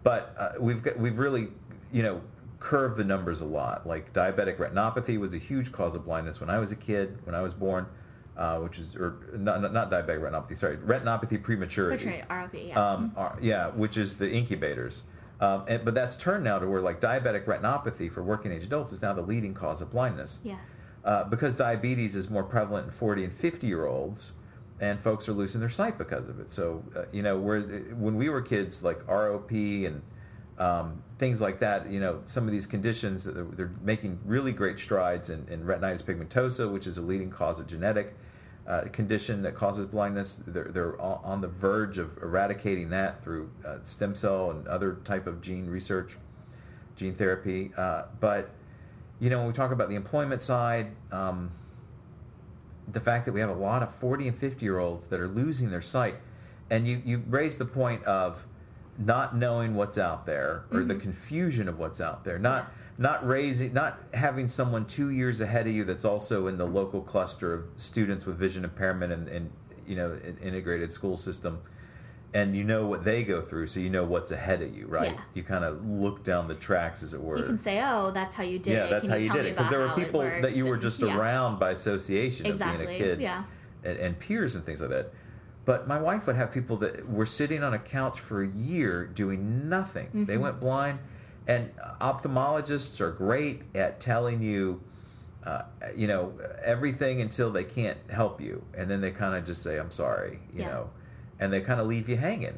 But 0.04 0.36
uh, 0.38 0.50
we've 0.60 0.84
got, 0.84 1.00
we've 1.00 1.18
really 1.18 1.48
you 1.92 2.04
know 2.04 2.22
curved 2.60 2.98
the 2.98 3.04
numbers 3.04 3.42
a 3.42 3.46
lot. 3.46 3.88
Like 3.88 4.12
diabetic 4.14 4.58
retinopathy 4.58 5.18
was 5.18 5.34
a 5.34 5.38
huge 5.38 5.72
cause 5.72 5.96
of 5.96 6.06
blindness 6.06 6.42
when 6.42 6.50
I 6.50 6.60
was 6.60 6.72
a 6.72 6.76
kid, 6.76 7.18
when 7.24 7.34
I 7.34 7.42
was 7.42 7.54
born, 7.54 7.88
uh, 8.36 8.60
which 8.60 8.80
is 8.80 8.96
or 8.96 9.16
not, 9.38 9.62
not 9.72 9.90
diabetic 9.90 10.20
retinopathy. 10.20 10.58
Sorry, 10.58 10.76
retinopathy 10.78 11.42
prematurity. 11.42 12.04
Portrait, 12.04 12.28
ROP, 12.30 12.68
yeah. 12.68 12.92
Um, 12.92 13.16
yeah, 13.42 13.70
which 13.70 13.96
is 13.96 14.18
the 14.18 14.30
incubators. 14.30 15.04
Um, 15.42 15.66
and, 15.68 15.84
but 15.84 15.96
that's 15.96 16.16
turned 16.16 16.44
now 16.44 16.60
to 16.60 16.68
where 16.68 16.82
like 16.82 17.02
diabetic 17.02 17.46
retinopathy 17.46 18.12
for 18.12 18.24
working 18.24 18.52
age 18.52 18.64
adults 18.64 18.94
is 18.94 19.02
now 19.02 19.12
the 19.12 19.24
leading 19.24 19.54
cause 19.54 19.82
of 19.82 19.92
blindness. 19.92 20.40
yeah, 20.44 20.58
Uh, 21.04 21.24
because 21.24 21.56
diabetes 21.56 22.16
is 22.16 22.30
more 22.30 22.44
prevalent 22.44 22.86
in 22.86 22.92
40 22.92 23.24
and 23.24 23.34
50 23.34 23.66
year 23.68 23.88
olds, 23.88 24.34
and 24.80 25.00
folks 25.00 25.28
are 25.28 25.34
losing 25.34 25.60
their 25.60 25.70
sight 25.70 25.98
because 25.98 26.30
of 26.30 26.40
it. 26.40 26.52
So, 26.52 26.84
uh, 26.96 27.06
you 27.12 27.24
know, 27.24 27.38
we're, 27.38 27.62
when 27.96 28.16
we 28.16 28.30
were 28.30 28.42
kids, 28.42 28.84
like 28.84 29.06
ROP 29.08 29.86
and 29.88 30.02
um, 30.60 31.02
things 31.18 31.42
like 31.42 31.60
that, 31.60 31.90
you 31.90 32.00
know, 32.00 32.22
some 32.26 32.46
of 32.46 32.52
these 32.52 32.68
conditions, 32.68 33.24
they're, 33.24 33.44
they're 33.44 33.74
making 33.82 34.20
really 34.26 34.52
great 34.52 34.78
strides 34.78 35.32
in, 35.32 35.48
in 35.50 35.64
retinitis 35.64 36.04
pigmentosa, 36.04 36.72
which 36.72 36.86
is 36.86 37.00
a 37.00 37.02
leading 37.02 37.32
cause 37.32 37.60
of 37.60 37.66
genetic 37.66 38.16
uh, 38.68 38.82
condition 38.92 39.42
that 39.42 39.56
causes 39.56 39.86
blindness. 39.86 40.42
They're, 40.46 40.66
they're 40.66 41.02
on 41.02 41.42
the 41.42 41.48
verge 41.48 41.98
of 41.98 42.18
eradicating 42.22 42.90
that 42.92 43.24
through 43.24 43.50
uh, 43.66 43.78
stem 43.84 44.16
cell 44.16 44.52
and 44.52 44.68
other 44.68 45.00
type 45.04 45.28
of 45.28 45.42
gene 45.42 45.68
research, 45.68 46.18
gene 46.96 47.16
therapy. 47.16 47.72
Uh, 47.76 48.04
but 48.20 48.52
you 49.20 49.30
know, 49.30 49.40
when 49.40 49.48
we 49.48 49.54
talk 49.54 49.72
about 49.72 49.90
the 49.90 49.96
employment 49.96 50.42
side, 50.42 50.92
um, 51.12 51.52
the 52.92 53.00
fact 53.00 53.26
that 53.26 53.32
we 53.32 53.40
have 53.40 53.50
a 53.50 53.54
lot 53.54 53.84
of 53.84 53.94
40 53.96 54.28
and 54.30 54.38
50 54.38 54.66
year 54.66 54.80
olds 54.80 55.08
that 55.08 55.20
are 55.20 55.28
losing 55.28 55.70
their 55.70 55.82
sight, 55.82 56.16
and 56.70 56.88
you, 56.88 57.02
you 57.06 57.24
raise 57.28 57.58
the 57.58 57.66
point 57.66 58.04
of 58.06 58.46
not 58.98 59.36
knowing 59.36 59.76
what's 59.76 59.98
out 59.98 60.26
there 60.26 60.66
or 60.72 60.84
the 60.84 60.96
confusion 60.96 61.68
of 61.68 61.80
what's 61.80 62.02
out 62.02 62.24
there, 62.24 62.38
not 62.38 62.72
not 63.02 63.26
raising, 63.28 63.74
not 63.74 64.00
having 64.14 64.48
someone 64.48 64.86
two 64.86 65.10
years 65.10 65.42
ahead 65.42 65.66
of 65.66 65.74
you 65.74 65.84
that's 65.84 66.06
also 66.06 66.46
in 66.48 66.58
the 66.58 66.66
local 66.66 67.02
cluster 67.02 67.54
of 67.54 67.64
students 67.76 68.26
with 68.28 68.38
vision 68.38 68.64
impairment 68.64 69.12
and, 69.12 69.28
and 69.28 69.50
you 69.88 69.96
know 69.96 70.12
an 70.12 70.38
integrated 70.44 70.92
school 70.92 71.18
system 71.18 71.60
and 72.34 72.56
you 72.56 72.64
know 72.64 72.86
what 72.86 73.04
they 73.04 73.24
go 73.24 73.42
through 73.42 73.66
so 73.66 73.80
you 73.80 73.90
know 73.90 74.06
what's 74.06 74.30
ahead 74.32 74.62
of 74.62 74.74
you 74.78 74.86
right 74.86 75.14
Yeah. 75.14 75.22
you 75.34 75.44
kind 75.44 75.66
of 75.66 75.84
look 75.86 76.24
down 76.24 76.48
the 76.48 76.54
tracks 76.56 77.02
as 77.02 77.14
it 77.16 77.22
were 77.22 77.40
you 77.40 77.44
can 77.46 77.58
say, 77.58 77.82
oh, 77.84 78.12
that's 78.12 78.36
how 78.36 78.44
you 78.44 78.60
did 78.60 78.74
yeah, 78.74 78.86
it. 78.86 78.90
that's 78.92 79.02
Can 79.02 79.10
how 79.12 79.18
you 79.18 79.24
you 79.26 79.34
did 79.34 79.46
it. 79.48 79.56
Because 79.58 79.72
there 79.72 79.80
were 79.80 79.96
people 79.96 80.22
that 80.22 80.56
you 80.56 80.66
were 80.68 80.74
And- 80.74 80.82
just 80.84 81.02
yeah. 81.02 81.18
around 81.18 81.60
by 81.60 81.72
association 81.72 82.46
of 82.52 82.60
being 82.60 82.82
a 82.82 82.86
kid, 82.86 83.20
yeah. 83.20 83.44
and, 83.84 83.98
and 83.98 84.20
peers 84.20 84.56
and 84.56 84.64
things 84.64 84.80
like 84.80 84.92
that. 84.92 85.12
But 85.66 85.88
my 85.88 86.00
wife 86.00 86.28
would 86.28 86.36
have 86.36 86.54
people 86.54 86.78
that 86.78 87.10
were 87.10 87.26
sitting 87.26 87.64
on 87.64 87.74
a 87.74 87.80
couch 87.80 88.20
for 88.20 88.44
a 88.44 88.48
year 88.48 89.06
doing 89.08 89.68
nothing. 89.68 90.10
They 90.14 90.34
Mm-hmm. 90.36 90.42
went 90.44 90.60
blind, 90.60 91.00
And 91.48 91.72
ophthalmologists 92.00 93.02
are 93.02 93.12
great 93.12 93.64
at 93.74 94.00
telling 94.00 94.42
you, 94.42 94.82
uh, 95.44 95.64
you 95.96 96.08
know, 96.08 96.34
everything 96.64 97.22
until 97.22 97.52
they 97.52 97.64
can't 97.64 97.98
help 98.10 98.40
you, 98.40 98.64
and 98.78 98.90
then 98.90 99.02
they 99.02 99.12
kind 99.12 99.36
of 99.36 99.44
just 99.44 99.64
say, 99.64 99.80
"I'm 99.80 99.92
sorry," 99.92 100.40
you 100.54 100.62
Yeah. 100.62 100.68
know, 100.68 100.90
and 101.40 101.52
they 101.52 101.62
kind 101.62 101.82
of 101.82 101.88
leave 101.88 102.08
you 102.08 102.18
hanging. 102.18 102.58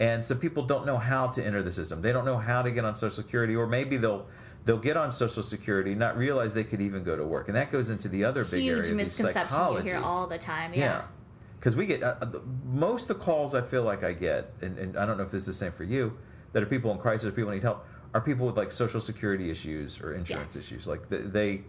And 0.00 0.24
so 0.24 0.34
people 0.34 0.64
don't 0.64 0.84
know 0.84 0.96
how 0.96 1.28
to 1.28 1.44
enter 1.44 1.62
the 1.62 1.70
system. 1.70 2.02
They 2.02 2.10
don't 2.12 2.24
know 2.24 2.38
how 2.38 2.62
to 2.62 2.72
get 2.72 2.84
on 2.84 2.96
Social 2.96 3.22
Security, 3.22 3.54
or 3.54 3.66
maybe 3.68 3.96
they'll 3.96 4.26
they'll 4.64 4.78
get 4.78 4.96
on 4.96 5.12
Social 5.12 5.42
Security, 5.42 5.94
not 5.94 6.16
realize 6.16 6.54
they 6.54 6.64
could 6.64 6.80
even 6.80 7.04
go 7.04 7.14
to 7.16 7.24
work, 7.24 7.48
and 7.48 7.56
that 7.56 7.70
goes 7.70 7.90
into 7.90 8.08
the 8.08 8.24
other 8.24 8.44
big 8.44 8.66
area, 8.66 8.82
Huge 8.82 8.96
misconception 8.96 9.72
you 9.72 9.78
hear 9.78 9.98
all 9.98 10.26
the 10.26 10.38
time. 10.38 10.72
Yeah. 10.72 10.80
Yeah. 10.80 11.02
Because 11.60 11.76
we 11.76 11.86
get 11.86 12.02
uh, 12.02 12.16
uh, 12.20 12.26
most 12.64 13.02
of 13.02 13.18
the 13.18 13.24
calls 13.24 13.54
I 13.54 13.60
feel 13.62 13.84
like 13.84 14.02
I 14.02 14.12
get, 14.12 14.52
and, 14.60 14.78
and 14.78 14.96
I 14.96 15.06
don't 15.06 15.16
know 15.18 15.22
if 15.22 15.30
this 15.30 15.42
is 15.42 15.46
the 15.46 15.52
same 15.52 15.72
for 15.72 15.84
you, 15.84 16.16
that 16.52 16.62
are 16.62 16.66
people 16.66 16.90
in 16.92 16.98
crisis 16.98 17.32
people 17.34 17.52
need 17.52 17.62
help, 17.62 17.86
are 18.14 18.20
people 18.22 18.46
with 18.46 18.56
like 18.56 18.72
social 18.72 19.00
security 19.00 19.50
issues 19.50 20.00
or 20.00 20.14
insurance 20.14 20.56
Yes. 20.56 20.64
issues. 20.64 20.86
Like 20.86 21.08
the, 21.10 21.18
they 21.18 21.64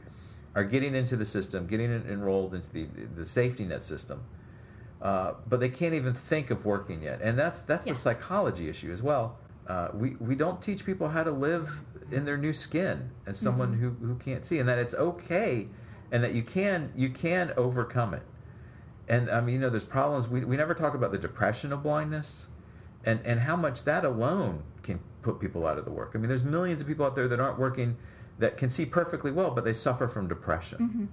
are 0.56 0.64
getting 0.64 0.96
into 0.96 1.18
the 1.18 1.26
system, 1.26 1.68
getting 1.68 1.92
enrolled 1.92 2.54
into 2.56 2.72
the 2.72 2.86
the 3.16 3.26
safety 3.26 3.66
net 3.66 3.84
system, 3.84 4.24
uh, 5.02 5.34
but 5.50 5.60
they 5.60 5.70
can't 5.70 5.94
even 5.96 6.14
think 6.14 6.52
of 6.52 6.66
working 6.66 7.02
yet, 7.04 7.22
and 7.22 7.38
that's 7.38 7.62
that's 7.64 7.88
Yeah. 7.88 7.94
the 7.94 8.00
psychology 8.00 8.70
issue 8.70 8.92
as 8.94 9.02
well. 9.02 9.38
Uh, 9.68 9.90
we 9.94 10.12
we 10.20 10.36
don't 10.36 10.62
teach 10.62 10.86
people 10.86 11.10
how 11.10 11.24
to 11.24 11.32
live 11.32 11.82
in 12.12 12.26
their 12.26 12.38
new 12.38 12.54
skin 12.54 13.10
as 13.26 13.40
someone 13.40 13.74
Mm-hmm. 13.74 13.82
who, 14.00 14.08
who 14.08 14.16
can't 14.16 14.46
see, 14.46 14.60
and 14.60 14.70
that 14.70 14.78
it's 14.78 14.94
okay, 14.94 15.68
and 16.12 16.24
that 16.24 16.34
you 16.34 16.44
can 16.44 16.92
you 16.96 17.10
can 17.10 17.52
overcome 17.58 18.14
it 18.14 18.24
and 19.08 19.30
I 19.30 19.42
mean, 19.42 19.56
you 19.56 19.62
know, 19.62 19.70
there's 19.70 19.84
problems. 19.84 20.28
We, 20.28 20.44
we 20.46 20.58
never 20.58 20.74
talk 20.74 20.96
about 20.96 21.12
the 21.12 21.18
depression 21.20 21.72
of 21.72 21.84
blindness, 21.84 22.48
and 23.04 23.20
and 23.26 23.42
how 23.42 23.56
much 23.56 23.84
that 23.84 24.04
alone 24.04 24.64
can 24.84 25.00
put 25.26 25.40
people 25.40 25.66
out 25.66 25.78
of 25.80 25.86
the 25.86 25.92
work. 25.92 26.12
I 26.14 26.20
mean, 26.20 26.30
there's 26.30 26.44
millions 26.44 26.82
of 26.82 26.88
people 26.88 27.06
out 27.06 27.16
there 27.16 27.28
that 27.28 27.40
aren't 27.40 27.58
working, 27.60 27.98
that 28.38 28.58
can 28.58 28.70
see 28.70 28.86
perfectly 28.86 29.32
well, 29.32 29.50
but 29.52 29.66
they 29.66 29.74
suffer 29.74 30.08
from 30.08 30.28
depression, 30.28 30.78
Mm-hmm. 30.80 31.06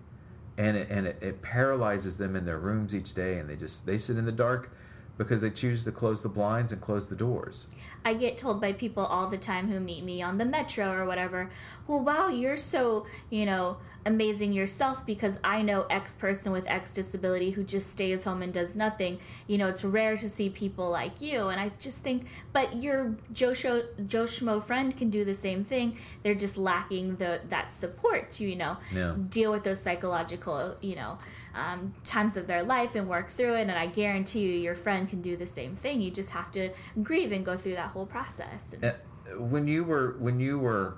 and 0.58 0.76
it, 0.76 0.88
and 0.90 1.06
it, 1.06 1.18
it 1.22 1.42
paralyzes 1.42 2.18
them 2.18 2.36
in 2.36 2.44
their 2.44 2.58
rooms 2.58 2.94
each 2.94 3.14
day, 3.14 3.38
and 3.38 3.48
they 3.48 3.56
just 3.56 3.86
they 3.86 3.96
sit 3.98 4.18
in 4.18 4.26
the 4.26 4.32
dark 4.32 4.70
because 5.16 5.40
they 5.40 5.50
choose 5.50 5.84
to 5.84 5.92
close 5.92 6.22
the 6.22 6.28
blinds 6.28 6.72
and 6.72 6.80
close 6.80 7.08
the 7.08 7.16
doors. 7.16 7.68
I 8.04 8.14
get 8.14 8.36
told 8.38 8.60
by 8.60 8.72
people 8.72 9.04
all 9.04 9.28
the 9.28 9.38
time 9.38 9.68
who 9.70 9.78
meet 9.80 10.04
me 10.04 10.22
on 10.22 10.38
the 10.38 10.44
metro 10.44 10.90
or 10.92 11.04
whatever, 11.06 11.50
well, 11.86 12.00
wow, 12.00 12.28
you're 12.28 12.56
so, 12.56 13.06
you 13.30 13.46
know, 13.46 13.76
amazing 14.04 14.52
yourself 14.52 15.06
because 15.06 15.38
I 15.44 15.62
know 15.62 15.82
X 15.88 16.16
person 16.16 16.50
with 16.50 16.66
X 16.66 16.92
disability 16.92 17.50
who 17.50 17.62
just 17.62 17.90
stays 17.90 18.24
home 18.24 18.42
and 18.42 18.52
does 18.52 18.74
nothing. 18.74 19.18
You 19.46 19.58
know, 19.58 19.68
it's 19.68 19.84
rare 19.84 20.16
to 20.16 20.28
see 20.28 20.48
people 20.50 20.90
like 20.90 21.20
you. 21.20 21.48
And 21.48 21.60
I 21.60 21.70
just 21.78 21.98
think, 21.98 22.26
but 22.52 22.74
your 22.82 23.14
Joe, 23.32 23.54
Scho- 23.54 23.86
Joe 24.06 24.24
Schmo 24.24 24.60
friend 24.60 24.96
can 24.96 25.08
do 25.08 25.24
the 25.24 25.34
same 25.34 25.64
thing. 25.64 25.98
They're 26.24 26.34
just 26.34 26.56
lacking 26.56 27.14
the 27.16 27.40
that 27.50 27.70
support 27.70 28.30
to, 28.32 28.44
you 28.44 28.56
know, 28.56 28.76
Yeah. 28.92 29.14
deal 29.28 29.52
with 29.52 29.62
those 29.62 29.80
psychological, 29.80 30.76
you 30.80 30.96
know, 30.96 31.18
um, 31.54 31.94
times 32.02 32.36
of 32.36 32.46
their 32.48 32.64
life 32.64 32.96
and 32.96 33.08
work 33.08 33.28
through 33.30 33.54
it. 33.54 33.62
And 33.62 33.72
I 33.72 33.86
guarantee 33.86 34.40
you, 34.40 34.58
your 34.58 34.74
friend 34.74 35.08
can 35.08 35.22
do 35.22 35.36
the 35.36 35.46
same 35.46 35.76
thing. 35.76 36.00
You 36.00 36.10
just 36.10 36.30
have 36.30 36.50
to 36.52 36.70
grieve 37.04 37.30
and 37.30 37.44
go 37.44 37.56
through 37.56 37.74
that 37.76 37.88
whole 37.92 38.06
process. 38.06 38.74
And, 38.82 38.98
when 39.38 39.66
you 39.66 39.84
were 39.84 40.16
when 40.18 40.40
you 40.40 40.58
were 40.58 40.96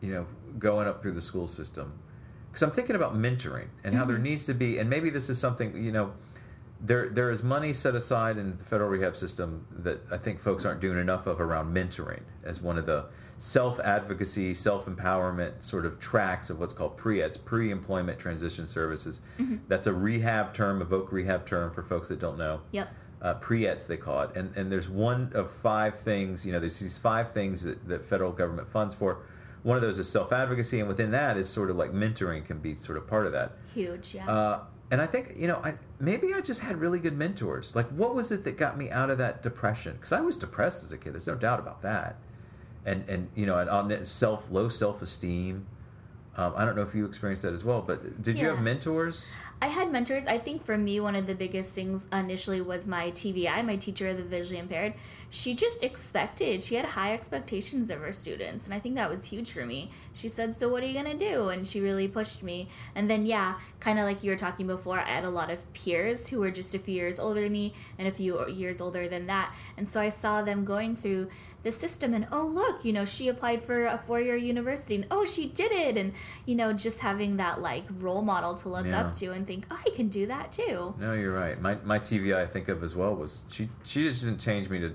you 0.00 0.12
know 0.12 0.26
going 0.58 0.86
up 0.86 1.02
through 1.02 1.12
the 1.12 1.22
school 1.22 1.48
system 1.48 1.92
because 2.48 2.62
i'm 2.62 2.70
thinking 2.70 2.96
about 2.96 3.16
mentoring 3.16 3.66
and 3.84 3.94
how 3.94 4.04
there 4.04 4.16
mm-hmm. 4.16 4.24
needs 4.24 4.46
to 4.46 4.54
be 4.54 4.78
and 4.78 4.88
maybe 4.88 5.10
this 5.10 5.28
is 5.28 5.38
something 5.38 5.82
you 5.82 5.92
know 5.92 6.12
there 6.80 7.08
there 7.08 7.30
is 7.30 7.42
money 7.42 7.72
set 7.72 7.94
aside 7.94 8.36
in 8.36 8.56
the 8.58 8.64
federal 8.64 8.88
rehab 8.88 9.16
system 9.16 9.66
that 9.70 10.00
i 10.12 10.16
think 10.16 10.38
folks 10.38 10.64
aren't 10.64 10.80
doing 10.80 10.98
enough 10.98 11.26
of 11.26 11.40
around 11.40 11.74
mentoring 11.74 12.20
as 12.44 12.60
one 12.60 12.76
of 12.76 12.86
the 12.86 13.06
self 13.38 13.80
advocacy 13.80 14.52
self 14.54 14.86
empowerment 14.86 15.62
sort 15.62 15.86
of 15.86 15.98
tracks 15.98 16.50
of 16.50 16.58
what's 16.58 16.74
called 16.74 16.96
Pre-ETS 16.96 17.38
pre-employment 17.38 18.18
transition 18.18 18.66
services 18.68 19.20
mm-hmm. 19.38 19.56
that's 19.68 19.86
a 19.86 19.92
rehab 19.92 20.52
term 20.52 20.82
a 20.82 20.86
voc 20.86 21.10
rehab 21.12 21.46
term 21.46 21.70
for 21.70 21.82
folks 21.82 22.08
that 22.08 22.18
don't 22.18 22.38
know 22.38 22.60
yep. 22.72 22.88
Uh, 23.22 23.34
Pre-ETS 23.34 23.86
they 23.86 23.96
call 23.96 24.22
it. 24.22 24.30
And 24.36 24.54
and 24.56 24.70
there's 24.70 24.88
one 24.88 25.30
of 25.34 25.50
five 25.50 25.98
things 26.00 26.44
you 26.44 26.52
know 26.52 26.60
there's 26.60 26.78
these 26.78 26.98
five 26.98 27.32
things 27.32 27.62
that, 27.62 27.86
that 27.88 28.04
federal 28.04 28.32
government 28.32 28.68
funds 28.68 28.94
for. 28.94 29.18
One 29.62 29.76
of 29.76 29.82
those 29.82 29.98
is 29.98 30.08
self-advocacy 30.08 30.78
and 30.78 30.88
within 30.88 31.10
that 31.10 31.36
is 31.36 31.48
sort 31.48 31.70
of 31.70 31.76
like 31.76 31.92
mentoring 31.92 32.44
can 32.44 32.58
be 32.58 32.74
sort 32.74 32.98
of 32.98 33.08
part 33.08 33.26
of 33.26 33.32
that. 33.32 33.52
Huge, 33.74 34.14
yeah. 34.14 34.30
uh, 34.30 34.60
and 34.90 35.00
i 35.00 35.06
think 35.06 35.32
you 35.36 35.48
know 35.48 35.60
I, 35.64 35.74
maybe 35.98 36.32
i 36.32 36.40
just 36.40 36.60
had 36.60 36.78
really 36.78 37.00
good 37.00 37.16
mentors. 37.16 37.74
Like 37.74 37.88
what 37.88 38.14
was 38.14 38.30
it 38.32 38.44
that 38.44 38.56
got 38.56 38.78
me 38.78 38.90
out 38.90 39.10
of 39.10 39.18
that 39.18 39.42
depression? 39.42 39.94
Because 39.94 40.12
i 40.12 40.20
was 40.20 40.36
depressed 40.36 40.84
as 40.84 40.92
a 40.92 40.98
kid 40.98 41.14
there's 41.14 41.26
no 41.26 41.34
doubt 41.34 41.58
about 41.58 41.82
that. 41.82 42.16
And 42.84 43.08
and 43.08 43.28
you 43.34 43.46
know 43.46 43.58
and 43.58 43.68
on 43.68 44.04
self 44.04 44.50
low 44.50 44.68
self-esteem 44.68 45.66
um, 46.36 46.52
i 46.56 46.64
don't 46.64 46.76
know 46.76 46.82
if 46.82 46.94
you 46.94 47.04
experienced 47.04 47.42
that 47.42 47.52
as 47.52 47.64
well 47.64 47.82
but 47.82 48.22
did 48.22 48.38
you 48.38 48.48
have 48.48 48.60
mentors 48.60 49.32
I 49.62 49.68
had 49.68 49.90
mentors. 49.90 50.26
I 50.26 50.36
think 50.36 50.62
for 50.62 50.76
me, 50.76 51.00
one 51.00 51.16
of 51.16 51.26
the 51.26 51.34
biggest 51.34 51.74
things 51.74 52.08
initially 52.12 52.60
was 52.60 52.86
my 52.86 53.10
TVI, 53.12 53.64
my 53.64 53.76
teacher 53.76 54.08
of 54.08 54.18
the 54.18 54.22
visually 54.22 54.58
impaired. 54.58 54.92
She 55.30 55.54
just 55.54 55.82
expected, 55.82 56.62
she 56.62 56.74
had 56.74 56.84
high 56.84 57.14
expectations 57.14 57.88
of 57.88 58.00
her 58.00 58.12
students. 58.12 58.66
And 58.66 58.74
I 58.74 58.80
think 58.80 58.96
that 58.96 59.08
was 59.08 59.24
huge 59.24 59.52
for 59.52 59.64
me. 59.64 59.90
She 60.12 60.28
said, 60.28 60.54
So, 60.54 60.68
what 60.68 60.82
are 60.82 60.86
you 60.86 60.92
going 60.92 61.18
to 61.18 61.32
do? 61.32 61.48
And 61.48 61.66
she 61.66 61.80
really 61.80 62.06
pushed 62.06 62.42
me. 62.42 62.68
And 62.94 63.08
then, 63.08 63.24
yeah, 63.24 63.54
kind 63.80 63.98
of 63.98 64.04
like 64.04 64.22
you 64.22 64.30
were 64.30 64.36
talking 64.36 64.66
before, 64.66 65.00
I 65.00 65.08
had 65.08 65.24
a 65.24 65.30
lot 65.30 65.50
of 65.50 65.72
peers 65.72 66.28
who 66.28 66.40
were 66.40 66.50
just 66.50 66.74
a 66.74 66.78
few 66.78 66.94
years 66.94 67.18
older 67.18 67.40
than 67.40 67.52
me 67.52 67.72
and 67.98 68.08
a 68.08 68.12
few 68.12 68.46
years 68.48 68.82
older 68.82 69.08
than 69.08 69.26
that. 69.28 69.54
And 69.78 69.88
so 69.88 70.02
I 70.02 70.10
saw 70.10 70.42
them 70.42 70.66
going 70.66 70.96
through 70.96 71.28
the 71.66 71.72
system 71.72 72.14
and 72.14 72.28
oh 72.30 72.46
look 72.46 72.84
you 72.84 72.92
know 72.92 73.04
she 73.04 73.26
applied 73.26 73.60
for 73.60 73.86
a 73.86 73.98
four-year 74.06 74.36
university 74.36 74.94
and 74.94 75.04
oh 75.10 75.24
she 75.24 75.48
did 75.48 75.72
it 75.72 75.96
and 75.98 76.12
you 76.44 76.54
know 76.54 76.72
just 76.72 77.00
having 77.00 77.36
that 77.36 77.60
like 77.60 77.82
role 77.98 78.22
model 78.22 78.54
to 78.54 78.68
look 78.68 78.86
Yeah. 78.86 79.00
up 79.00 79.12
to 79.14 79.32
and 79.32 79.44
think 79.44 79.66
oh, 79.72 79.80
i 79.84 79.90
can 79.90 80.06
do 80.06 80.26
that 80.28 80.52
too 80.52 80.94
No, 81.00 81.12
you're 81.14 81.34
right. 81.34 81.60
My 81.60 81.74
my 81.84 81.98
TVI 81.98 82.36
I 82.36 82.46
think 82.46 82.68
of 82.68 82.84
as 82.84 82.94
well 82.94 83.16
was 83.16 83.42
she 83.48 83.68
she 83.82 84.04
just 84.04 84.22
didn't 84.22 84.38
change 84.38 84.70
me 84.70 84.78
to 84.78 84.94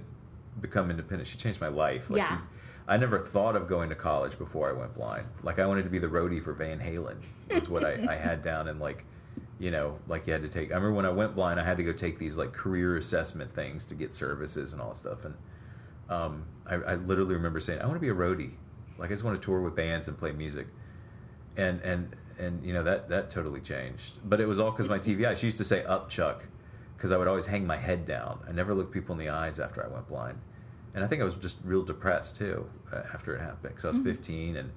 become 0.62 0.90
independent. 0.90 1.28
She 1.28 1.38
changed 1.38 1.60
my 1.60 1.68
life. 1.68 2.10
Like 2.10 2.20
Yeah. 2.20 2.38
She, 2.38 2.44
I 2.88 2.96
never 2.98 3.20
thought 3.20 3.56
of 3.58 3.68
going 3.68 3.90
to 3.90 3.96
college 3.96 4.38
before 4.38 4.70
I 4.70 4.74
went 4.74 4.94
blind. 4.96 5.26
Like 5.44 5.60
I 5.60 5.66
wanted 5.66 5.84
to 5.84 5.90
be 5.90 6.00
the 6.00 6.08
roadie 6.08 6.42
for 6.42 6.54
Van 6.54 6.80
Halen. 6.80 7.18
Is 7.50 7.68
what 7.68 7.84
I, 7.84 7.94
I 8.10 8.16
had 8.16 8.42
down 8.42 8.70
in 8.70 8.80
like, 8.80 9.04
you 9.60 9.72
know, 9.72 9.98
like 10.08 10.26
you 10.26 10.32
had 10.34 10.42
to 10.42 10.48
take. 10.50 10.72
I 10.72 10.76
remember 10.76 10.94
when 10.96 11.06
I 11.06 11.10
went 11.22 11.36
blind, 11.36 11.60
I 11.60 11.66
had 11.66 11.76
to 11.78 11.84
go 11.84 11.92
take 11.92 12.18
these 12.18 12.38
like 12.38 12.54
career 12.54 12.96
assessment 12.98 13.54
things 13.54 13.84
to 13.86 13.96
get 13.96 14.14
services 14.14 14.72
and 14.74 14.82
all 14.82 14.90
that 14.90 14.98
stuff. 14.98 15.26
And 15.26 15.36
um, 16.12 16.46
I, 16.68 16.76
I 16.76 16.96
literally 16.96 17.36
remember 17.36 17.60
saying, 17.60 17.82
I 17.82 17.86
want 17.86 17.96
to 17.96 18.02
be 18.02 18.10
a 18.10 18.14
roadie. 18.14 18.54
Like 18.98 19.10
I 19.10 19.14
just 19.14 19.24
want 19.24 19.42
to 19.42 19.44
tour 19.44 19.62
with 19.62 19.76
bands 19.76 20.08
and 20.08 20.18
play 20.18 20.32
music 20.32 20.68
and 21.58 21.82
and 21.82 22.16
and 22.40 22.66
you 22.66 22.74
know 22.74 22.84
that 22.84 23.10
that 23.10 23.30
totally 23.30 23.62
changed. 23.62 24.20
But 24.24 24.40
it 24.40 24.48
was 24.48 24.60
all 24.60 24.72
because 24.72 24.88
my 24.88 25.00
TVI. 25.00 25.38
She 25.38 25.48
used 25.48 25.58
to 25.58 25.64
say 25.64 25.84
"up, 25.84 26.10
Chuck," 26.10 26.46
because 26.96 27.12
I 27.12 27.18
would 27.18 27.28
always 27.28 27.46
hang 27.46 27.66
my 27.66 27.78
head 27.78 28.06
down. 28.06 28.40
I 28.48 28.52
never 28.52 28.74
looked 28.74 28.94
people 28.94 29.14
in 29.14 29.20
the 29.20 29.30
eyes 29.30 29.60
after 29.60 29.84
I 29.84 29.88
went 29.88 30.08
blind, 30.08 30.40
and 30.94 31.04
I 31.04 31.08
think 31.08 31.22
I 31.22 31.26
was 31.26 31.36
just 31.36 31.58
real 31.64 31.84
depressed 31.84 32.38
too 32.38 32.70
uh, 32.92 33.02
after 33.14 33.36
it 33.36 33.42
happened 33.42 33.76
because 33.76 33.86
I 33.86 33.90
was 33.90 34.00
15, 34.00 34.58
and 34.58 34.72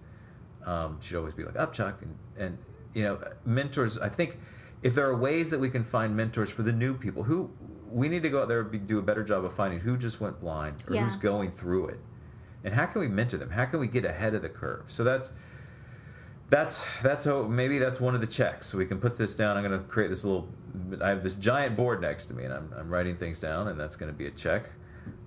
um, 0.64 0.98
she'd 1.00 1.16
always 1.16 1.34
be 1.34 1.44
like 1.44 1.58
"up, 1.58 1.72
Chuck," 1.72 2.02
and 2.02 2.16
and 2.36 2.58
you 2.92 3.02
know 3.02 3.20
mentors. 3.44 3.98
I 3.98 4.08
think 4.08 4.38
if 4.82 4.94
there 4.94 5.08
are 5.08 5.16
ways 5.16 5.50
that 5.50 5.60
we 5.60 5.70
can 5.70 5.84
find 5.84 6.16
mentors 6.16 6.50
for 6.50 6.62
the 6.62 6.72
new 6.72 6.94
people 6.94 7.22
who 7.22 7.50
we 7.94 8.08
need 8.08 8.24
to 8.24 8.28
go 8.28 8.42
out 8.42 8.48
there 8.48 8.60
and 8.60 8.70
be, 8.72 8.78
do 8.78 8.98
a 8.98 9.02
better 9.02 9.22
job 9.22 9.44
of 9.44 9.54
finding 9.54 9.78
who 9.78 9.96
just 9.96 10.20
went 10.20 10.40
blind 10.40 10.82
or 10.88 10.94
Yeah. 10.94 11.04
who's 11.04 11.14
going 11.14 11.52
through 11.52 11.86
it. 11.88 12.00
And 12.64 12.74
how 12.74 12.86
can 12.86 13.00
we 13.00 13.08
mentor 13.08 13.36
them? 13.36 13.50
How 13.50 13.66
can 13.66 13.78
we 13.78 13.86
get 13.86 14.04
ahead 14.04 14.34
of 14.34 14.42
the 14.42 14.48
curve? 14.48 14.84
So 14.88 15.04
that's 15.04 15.30
that's 16.50 16.84
that's 17.02 17.24
how 17.24 17.42
maybe 17.42 17.78
that's 17.78 18.00
one 18.00 18.14
of 18.14 18.20
the 18.20 18.26
checks. 18.26 18.66
So 18.66 18.78
we 18.78 18.84
can 18.84 18.98
put 18.98 19.16
this 19.16 19.34
down. 19.34 19.56
I'm 19.56 19.62
going 19.62 19.78
to 19.80 19.86
create 19.86 20.08
this 20.08 20.24
little 20.24 20.48
i 21.00 21.08
have 21.08 21.22
this 21.22 21.36
giant 21.36 21.76
board 21.76 22.00
next 22.00 22.24
to 22.24 22.34
me 22.34 22.42
and 22.42 22.52
i'm, 22.52 22.68
I'm 22.76 22.90
writing 22.90 23.14
things 23.16 23.38
down 23.38 23.68
and 23.68 23.78
that's 23.78 23.94
going 23.94 24.10
to 24.10 24.18
be 24.18 24.26
a 24.26 24.30
check. 24.32 24.64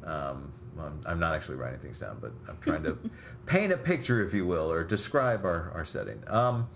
Um, 0.03 0.51
well, 0.75 0.87
I'm, 0.87 1.01
I'm 1.05 1.19
not 1.21 1.33
actually 1.35 1.55
writing 1.55 1.79
things 1.79 1.99
down 1.99 2.17
but 2.19 2.33
i'm 2.49 2.57
trying 2.59 2.83
to 2.83 2.97
paint 3.45 3.71
a 3.71 3.77
picture 3.77 4.21
if 4.25 4.33
you 4.33 4.45
will 4.45 4.69
or 4.69 4.83
describe 4.83 5.45
our, 5.45 5.71
our 5.73 5.85
setting. 5.85 6.21
Um, 6.27 6.67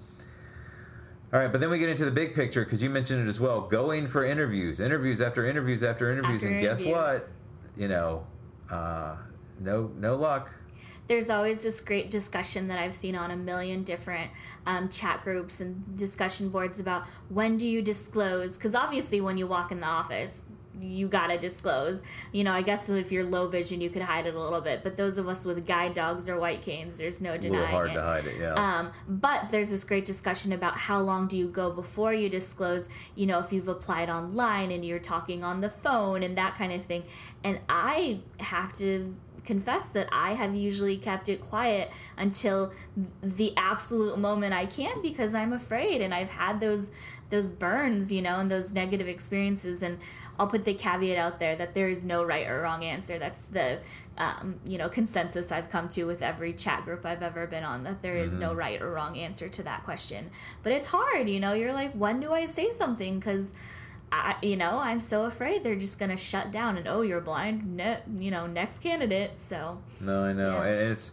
all 1.34 1.40
right, 1.40 1.52
but 1.52 1.62
then 1.62 1.70
we 1.70 1.80
get 1.80 1.90
into 1.90 2.04
the 2.06 2.12
big 2.12 2.36
picture 2.36 2.64
because 2.64 2.84
you 2.84 2.90
mentioned 2.90 3.26
it 3.26 3.30
as 3.30 3.40
well. 3.40 3.62
Going 3.62 4.08
for 4.08 4.26
interviews, 4.26 4.80
interviews 4.80 5.22
after 5.22 5.46
interviews 5.46 5.84
after 5.84 6.12
interviews, 6.12 6.44
After 6.44 6.54
and 6.54 6.62
guess 6.62 6.84
what? 6.84 7.30
You 7.78 7.88
know, 7.88 8.26
uh, 8.70 9.16
no, 9.60 9.92
no 9.98 10.16
luck. 10.18 10.52
there's 11.08 11.30
always 11.30 11.64
this 11.64 11.80
great 11.82 12.12
discussion 12.12 12.68
that 12.68 12.80
I've 12.80 12.94
seen 12.94 13.16
on 13.16 13.32
a 13.32 13.38
million 13.38 13.84
different 13.84 14.30
um, 14.66 14.90
chat 14.90 15.22
groups 15.24 15.62
and 15.62 15.98
discussion 15.98 16.50
boards 16.50 16.80
about 16.80 17.06
when 17.30 17.58
do 17.58 17.66
you 17.68 17.82
disclose? 17.82 18.56
Because 18.58 18.76
obviously, 18.76 19.22
when 19.22 19.38
you 19.38 19.48
walk 19.48 19.72
in 19.72 19.80
the 19.80 19.88
office, 19.88 20.42
you 20.82 21.08
gotta 21.08 21.38
disclose. 21.38 22.02
You 22.32 22.44
know, 22.44 22.52
I 22.52 22.62
guess 22.62 22.90
if 22.90 23.12
you're 23.12 23.24
low 23.24 23.48
vision, 23.48 23.82
you 23.82 23.90
could 23.90 24.02
hide 24.02 24.26
it 24.26 24.36
a 24.36 24.40
little 24.40 24.62
bit. 24.62 24.84
But 24.84 24.98
those 24.98 25.18
of 25.18 25.28
us 25.28 25.46
with 25.46 25.66
guide 25.66 25.94
dogs 25.94 26.28
or 26.28 26.40
white 26.40 26.62
canes, 26.62 26.98
there's 26.98 27.22
no 27.22 27.38
denying 27.38 27.68
hard 27.68 27.92
it. 27.92 27.94
to 27.94 28.02
hide 28.02 28.26
it, 28.26 28.40
yeah. 28.40 28.54
Um, 28.54 28.92
but 29.08 29.52
there's 29.52 29.70
this 29.70 29.84
great 29.84 30.06
discussion 30.06 30.54
about 30.54 30.76
how 30.78 31.00
long 31.00 31.28
do 31.28 31.38
you 31.38 31.48
go 31.48 31.70
before 31.70 32.14
you 32.14 32.30
disclose, 32.30 32.90
you 33.16 33.26
know, 33.26 33.40
if 33.40 33.54
you've 33.54 33.68
applied 33.68 34.10
online 34.10 34.72
and 34.72 34.84
you're 34.84 35.00
talking 35.00 35.44
on 35.44 35.62
the 35.62 35.70
phone 35.70 36.24
and 36.24 36.38
that 36.38 36.56
kind 36.56 36.74
of 36.74 36.84
thing. 36.84 37.04
And 37.44 37.60
I 37.70 38.20
have 38.40 38.78
to 38.78 39.16
confess 39.46 39.90
that 39.90 40.08
I 40.12 40.34
have 40.34 40.56
usually 40.56 40.98
kept 40.98 41.30
it 41.30 41.42
quiet 41.42 41.90
until 42.18 42.72
the 43.24 43.54
absolute 43.58 44.18
moment 44.18 44.54
I 44.54 44.66
can 44.66 45.02
because 45.02 45.34
I'm 45.34 45.54
afraid 45.54 46.02
and 46.02 46.14
I've 46.14 46.30
had 46.30 46.60
those 46.60 46.92
those 47.30 47.50
burns, 47.50 48.12
you 48.12 48.22
know, 48.22 48.42
and 48.42 48.52
those 48.52 48.74
negative 48.74 49.08
experiences 49.08 49.84
and 49.84 49.98
I'll 50.42 50.48
put 50.48 50.66
the 50.66 50.74
caveat 50.74 51.20
out 51.20 51.38
there 51.38 51.56
that 51.56 51.76
there 51.76 51.88
is 51.88 52.04
no 52.04 52.24
right 52.24 52.48
or 52.48 52.62
wrong 52.62 52.84
answer. 52.84 53.20
That's 53.20 53.46
the 53.46 53.78
um, 54.18 54.60
you 54.66 54.80
know 54.80 54.90
consensus 54.90 55.52
I've 55.52 55.70
come 55.70 55.88
to 55.90 56.06
with 56.06 56.24
every 56.24 56.52
chat 56.54 56.84
group 56.84 57.06
I've 57.06 57.22
ever 57.22 57.46
been 57.46 57.64
on 57.64 57.84
that 57.84 58.02
there 58.02 58.16
is 58.18 58.32
Mm-hmm. 58.32 58.42
no 58.42 58.54
right 58.56 58.82
or 58.82 58.90
wrong 58.90 59.20
answer 59.20 59.48
to 59.50 59.62
that 59.64 59.84
question. 59.84 60.32
But 60.64 60.72
it's 60.74 60.88
hard, 60.88 61.30
you 61.30 61.40
know. 61.40 61.54
You're 61.54 61.74
like, 61.74 61.94
when 61.94 62.20
do 62.20 62.34
I 62.34 62.46
say 62.46 62.72
something? 62.72 63.20
Because 63.20 63.54
I, 64.12 64.36
you 64.42 64.56
know, 64.56 64.80
I'm 64.80 65.00
so 65.00 65.26
afraid 65.26 65.64
they're 65.64 65.76
just 65.76 66.00
gonna 66.00 66.18
shut 66.18 66.50
down 66.52 66.78
and 66.78 66.88
oh, 66.88 67.02
you're 67.02 67.22
blind. 67.22 67.78
Ne- 67.78 68.02
you 68.18 68.32
know, 68.32 68.48
next 68.48 68.80
candidate. 68.80 69.38
So 69.38 69.80
No, 70.00 70.24
I 70.24 70.34
know, 70.34 70.56
Yeah. 70.56 70.66
and 70.70 70.92
it's. 70.92 71.12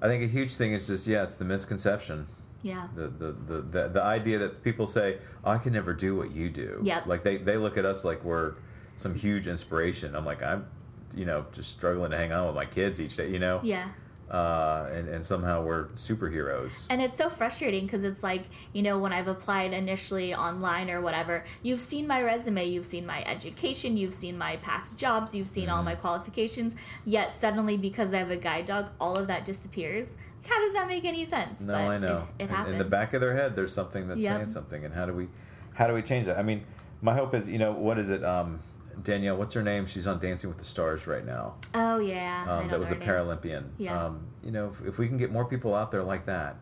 I 0.00 0.06
think 0.06 0.22
a 0.22 0.28
huge 0.28 0.54
thing 0.54 0.74
is 0.74 0.86
just 0.86 1.08
yeah, 1.08 1.24
it's 1.24 1.34
the 1.34 1.44
misconception. 1.44 2.28
Yeah, 2.62 2.88
The, 2.94 3.08
the, 3.08 3.32
the, 3.32 3.60
the, 3.62 3.88
the 3.88 4.02
idea 4.02 4.38
that 4.38 4.62
people 4.62 4.86
say, 4.86 5.18
oh, 5.44 5.52
I 5.52 5.58
can 5.58 5.72
never 5.72 5.92
do 5.94 6.16
what 6.16 6.32
you 6.34 6.50
do. 6.50 6.80
Yep. 6.82 7.06
Like 7.06 7.22
they, 7.24 7.36
they 7.38 7.56
look 7.56 7.76
at 7.78 7.84
us 7.84 8.04
like 8.04 8.22
we're 8.24 8.54
some 8.96 9.14
huge 9.14 9.46
inspiration. 9.46 10.14
I'm 10.14 10.24
like, 10.26 10.42
I'm, 10.42 10.66
you 11.14 11.24
know, 11.24 11.46
just 11.52 11.70
struggling 11.70 12.10
to 12.10 12.16
hang 12.16 12.32
on 12.32 12.46
with 12.46 12.54
my 12.54 12.66
kids 12.66 13.00
each 13.00 13.16
day, 13.16 13.30
you 13.30 13.38
know? 13.38 13.60
yeah. 13.64 13.88
Uh, 14.30 14.88
and, 14.92 15.08
and 15.08 15.26
somehow 15.26 15.60
we're 15.60 15.86
superheroes. 15.96 16.86
And 16.88 17.02
it's 17.02 17.18
so 17.18 17.28
frustrating 17.28 17.84
because 17.84 18.04
it's 18.04 18.22
like, 18.22 18.44
you 18.72 18.80
know, 18.80 18.96
when 18.96 19.12
I've 19.12 19.26
applied 19.26 19.72
initially 19.72 20.32
online 20.36 20.88
or 20.88 21.00
whatever, 21.00 21.42
you've 21.64 21.80
seen 21.80 22.06
my 22.06 22.22
resume, 22.22 22.64
you've 22.68 22.86
seen 22.86 23.04
my 23.04 23.24
education, 23.24 23.96
you've 23.96 24.14
seen 24.14 24.38
my 24.38 24.54
past 24.58 24.96
jobs, 24.96 25.34
you've 25.34 25.48
seen 25.48 25.66
Mm-hmm. 25.66 25.74
all 25.74 25.82
my 25.82 25.96
qualifications, 25.96 26.76
yet 27.04 27.34
suddenly 27.34 27.76
because 27.76 28.14
I 28.14 28.18
have 28.18 28.30
a 28.30 28.36
guide 28.36 28.66
dog, 28.66 28.90
all 29.00 29.16
of 29.16 29.26
that 29.26 29.44
disappears. 29.44 30.14
How 30.46 30.58
does 30.60 30.72
that 30.74 30.86
make 30.88 31.04
any 31.04 31.24
sense? 31.24 31.60
No, 31.60 31.72
But 31.74 31.82
I 31.82 31.98
know. 31.98 32.26
It, 32.38 32.42
it 32.42 32.44
in, 32.44 32.48
happens. 32.48 32.72
in 32.72 32.78
the 32.78 32.84
back 32.84 33.12
of 33.14 33.20
their 33.20 33.34
head, 33.36 33.54
there's 33.56 33.72
something 33.72 34.08
that's 34.08 34.20
Yep. 34.20 34.36
saying 34.38 34.48
something, 34.48 34.84
and 34.84 34.94
how 34.94 35.06
do 35.06 35.12
we, 35.12 35.28
how 35.74 35.86
do 35.86 35.94
we 35.94 36.02
change 36.02 36.26
that? 36.26 36.38
I 36.38 36.42
mean, 36.42 36.64
my 37.02 37.14
hope 37.14 37.34
is, 37.34 37.48
you 37.48 37.58
know, 37.58 37.72
what 37.72 37.98
is 37.98 38.10
it? 38.10 38.24
Um, 38.24 38.60
Danielle, 39.02 39.36
what's 39.36 39.54
her 39.54 39.62
name? 39.62 39.86
She's 39.86 40.06
on 40.06 40.18
Dancing 40.18 40.48
with 40.50 40.58
the 40.58 40.64
Stars 40.64 41.06
right 41.06 41.24
now. 41.24 41.54
Oh, 41.74 41.98
yeah. 41.98 42.44
Um, 42.48 42.68
that 42.68 42.78
was 42.78 42.90
a 42.90 42.96
name. 42.96 43.08
Paralympian. 43.08 43.64
Yeah. 43.78 44.04
Um, 44.06 44.20
you 44.44 44.50
know, 44.50 44.68
if, 44.80 44.86
if 44.88 44.98
we 44.98 45.08
can 45.08 45.16
get 45.16 45.30
more 45.32 45.44
people 45.44 45.74
out 45.74 45.90
there 45.90 46.02
like 46.02 46.26
that, 46.26 46.56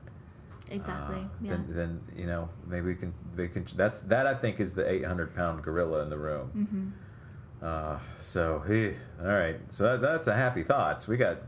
Exactly. 0.71 1.17
uh, 1.17 1.29
yeah. 1.41 1.51
then, 1.51 1.67
then 1.71 2.01
you 2.15 2.27
know 2.27 2.51
maybe 2.67 2.89
we 2.89 2.95
can 2.95 3.15
they 3.35 3.49
can 3.49 3.65
that's 3.75 4.01
that 4.01 4.27
I 4.27 4.35
think 4.35 4.61
is 4.61 4.75
the 4.75 4.87
800 4.87 5.35
pound 5.35 5.63
gorilla 5.63 6.03
in 6.03 6.11
the 6.11 6.19
room. 6.19 6.51
hmm 7.61 7.65
Uh, 7.65 7.99
so 8.21 8.61
he, 8.69 8.89
all 9.21 9.27
right, 9.29 9.59
so 9.71 9.85
that, 9.85 10.01
that's 10.03 10.27
a 10.27 10.35
happy 10.35 10.63
thoughts. 10.63 11.09
We 11.09 11.17
got 11.17 11.39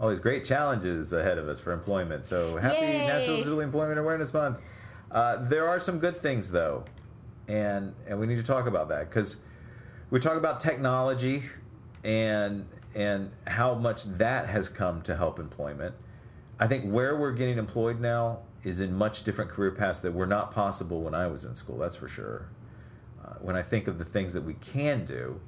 all 0.00 0.10
these 0.10 0.20
great 0.20 0.44
challenges 0.44 1.12
ahead 1.12 1.38
of 1.38 1.48
us 1.48 1.60
for 1.60 1.72
employment. 1.72 2.26
So 2.26 2.56
happy 2.56 2.76
Yay. 2.76 3.06
National 3.06 3.38
Disability 3.38 3.64
Employment 3.64 3.98
Awareness 3.98 4.32
Month. 4.34 4.60
Uh, 5.10 5.44
there 5.48 5.68
are 5.68 5.80
some 5.80 5.98
good 5.98 6.20
things 6.20 6.50
though, 6.50 6.84
and 7.48 7.94
and 8.06 8.18
we 8.18 8.26
need 8.26 8.36
to 8.36 8.42
talk 8.42 8.66
about 8.66 8.88
that 8.88 9.08
because 9.08 9.38
we 10.10 10.20
talk 10.20 10.36
about 10.36 10.60
technology 10.60 11.44
and 12.04 12.66
and 12.94 13.30
how 13.46 13.74
much 13.74 14.04
that 14.04 14.48
has 14.48 14.68
come 14.68 15.02
to 15.02 15.16
help 15.16 15.38
employment. 15.38 15.94
I 16.58 16.66
think 16.66 16.90
where 16.90 17.16
we're 17.16 17.32
getting 17.32 17.58
employed 17.58 18.00
now 18.00 18.40
is 18.62 18.80
in 18.80 18.92
much 18.94 19.24
different 19.24 19.50
career 19.50 19.70
paths 19.70 20.00
that 20.00 20.12
were 20.12 20.26
not 20.26 20.50
possible 20.50 21.02
when 21.02 21.14
I 21.14 21.26
was 21.26 21.44
in 21.44 21.54
school. 21.54 21.78
That's 21.78 21.96
for 21.96 22.08
sure. 22.08 22.48
Uh, 23.24 23.34
when 23.40 23.56
I 23.56 23.62
think 23.62 23.86
of 23.86 23.98
the 23.98 24.04
things 24.04 24.32
that 24.34 24.42
we 24.42 24.54
can 24.54 25.04
do, 25.04 25.40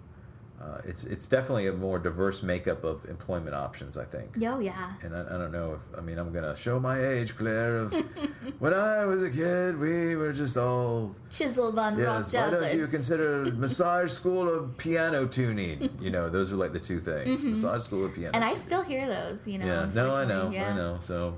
uh, 0.61 0.81
it's 0.85 1.05
it's 1.05 1.27
definitely 1.27 1.69
a 1.69 1.73
more 1.73 2.01
diverse 2.01 2.43
makeup 2.43 2.83
of 2.83 3.05
employment 3.09 3.55
options. 3.55 3.97
I 3.97 4.05
think. 4.05 4.31
Yo, 4.37 4.59
yeah. 4.59 4.95
And 5.03 5.15
I, 5.15 5.21
I 5.21 5.39
don't 5.39 5.53
know 5.53 5.75
if 5.75 5.99
I 5.99 6.01
mean 6.03 6.19
I'm 6.19 6.33
gonna 6.33 6.57
show 6.57 6.81
my 6.81 7.01
age, 7.01 7.37
Claire. 7.37 7.77
Of 7.79 7.93
when 8.59 8.75
I 8.75 9.05
was 9.05 9.23
a 9.23 9.31
kid, 9.31 9.79
we 9.79 10.17
were 10.17 10.33
just 10.33 10.57
all 10.57 11.15
Chiseled 11.31 11.79
on 11.79 11.97
yes. 11.97 12.35
rock 12.35 12.53
Why 12.53 12.59
don't 12.59 12.77
you 12.77 12.87
consider 12.89 13.45
massage 13.55 14.11
school 14.11 14.53
of 14.53 14.77
piano 14.79 15.29
tuning? 15.29 15.97
You 16.01 16.11
know, 16.11 16.29
those 16.29 16.51
are 16.51 16.57
like 16.57 16.73
the 16.73 16.81
two 16.81 16.99
things: 16.99 17.45
massage 17.45 17.85
school 17.85 18.05
of 18.05 18.15
piano. 18.15 18.33
Mm-hmm. 18.33 18.43
And 18.43 18.45
I 18.45 18.57
still 18.57 18.83
hear 18.83 19.07
those, 19.07 19.47
you 19.47 19.59
know. 19.59 19.67
yeah, 19.67 19.91
no, 19.95 20.13
I 20.15 20.25
know, 20.25 20.51
yeah. 20.51 20.73
I 20.73 20.77
know. 20.77 20.99
So 21.01 21.37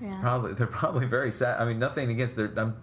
Yeah. 0.00 0.18
probably 0.20 0.54
they're 0.54 0.66
probably 0.66 1.06
very 1.06 1.30
sad. 1.30 1.60
I 1.60 1.64
mean, 1.64 1.78
nothing 1.78 2.10
against 2.10 2.34
their. 2.34 2.50
I'm, 2.56 2.74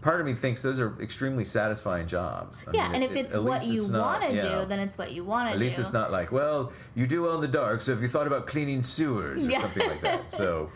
part 0.00 0.20
of 0.20 0.26
me 0.26 0.34
thinks 0.34 0.62
those 0.62 0.78
are 0.80 0.94
extremely 1.00 1.44
satisfying 1.44 2.06
jobs. 2.06 2.62
I 2.66 2.70
yeah, 2.72 2.86
mean, 2.86 2.94
and 2.96 3.04
it- 3.04 3.10
if 3.10 3.16
it- 3.16 3.20
it's 3.26 3.34
at 3.34 3.42
what 3.42 3.64
you 3.64 3.86
want 3.90 4.22
to 4.22 4.30
do, 4.32 4.66
then 4.66 4.78
it's 4.78 4.96
what 4.98 5.12
you 5.12 5.24
want 5.24 5.48
to 5.48 5.52
do. 5.52 5.56
At 5.56 5.58
do. 5.58 5.64
least 5.64 5.78
it's 5.78 5.92
not 5.92 6.10
like, 6.12 6.30
well, 6.32 6.72
you 6.94 7.06
do 7.06 7.26
own 7.28 7.40
the 7.40 7.48
dark, 7.48 7.80
so 7.80 7.92
if 7.92 8.00
you 8.00 8.08
thought 8.08 8.26
about 8.26 8.46
cleaning 8.46 8.82
sewers 8.82 9.46
or 9.46 9.50
Yeah. 9.50 9.60
something 9.62 9.88
like 9.88 10.02
that. 10.02 10.32
So 10.32 10.70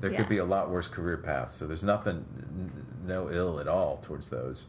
there 0.00 0.10
Yeah. 0.10 0.18
could 0.18 0.28
be 0.28 0.38
a 0.38 0.44
lot 0.44 0.70
worse 0.70 0.88
career 0.88 1.16
paths. 1.16 1.54
So 1.54 1.66
there's 1.66 1.84
nothing, 1.84 2.24
n- 2.38 2.86
no 3.06 3.30
ill 3.30 3.58
at 3.60 3.68
all 3.68 3.98
towards 4.02 4.28
those. 4.28 4.66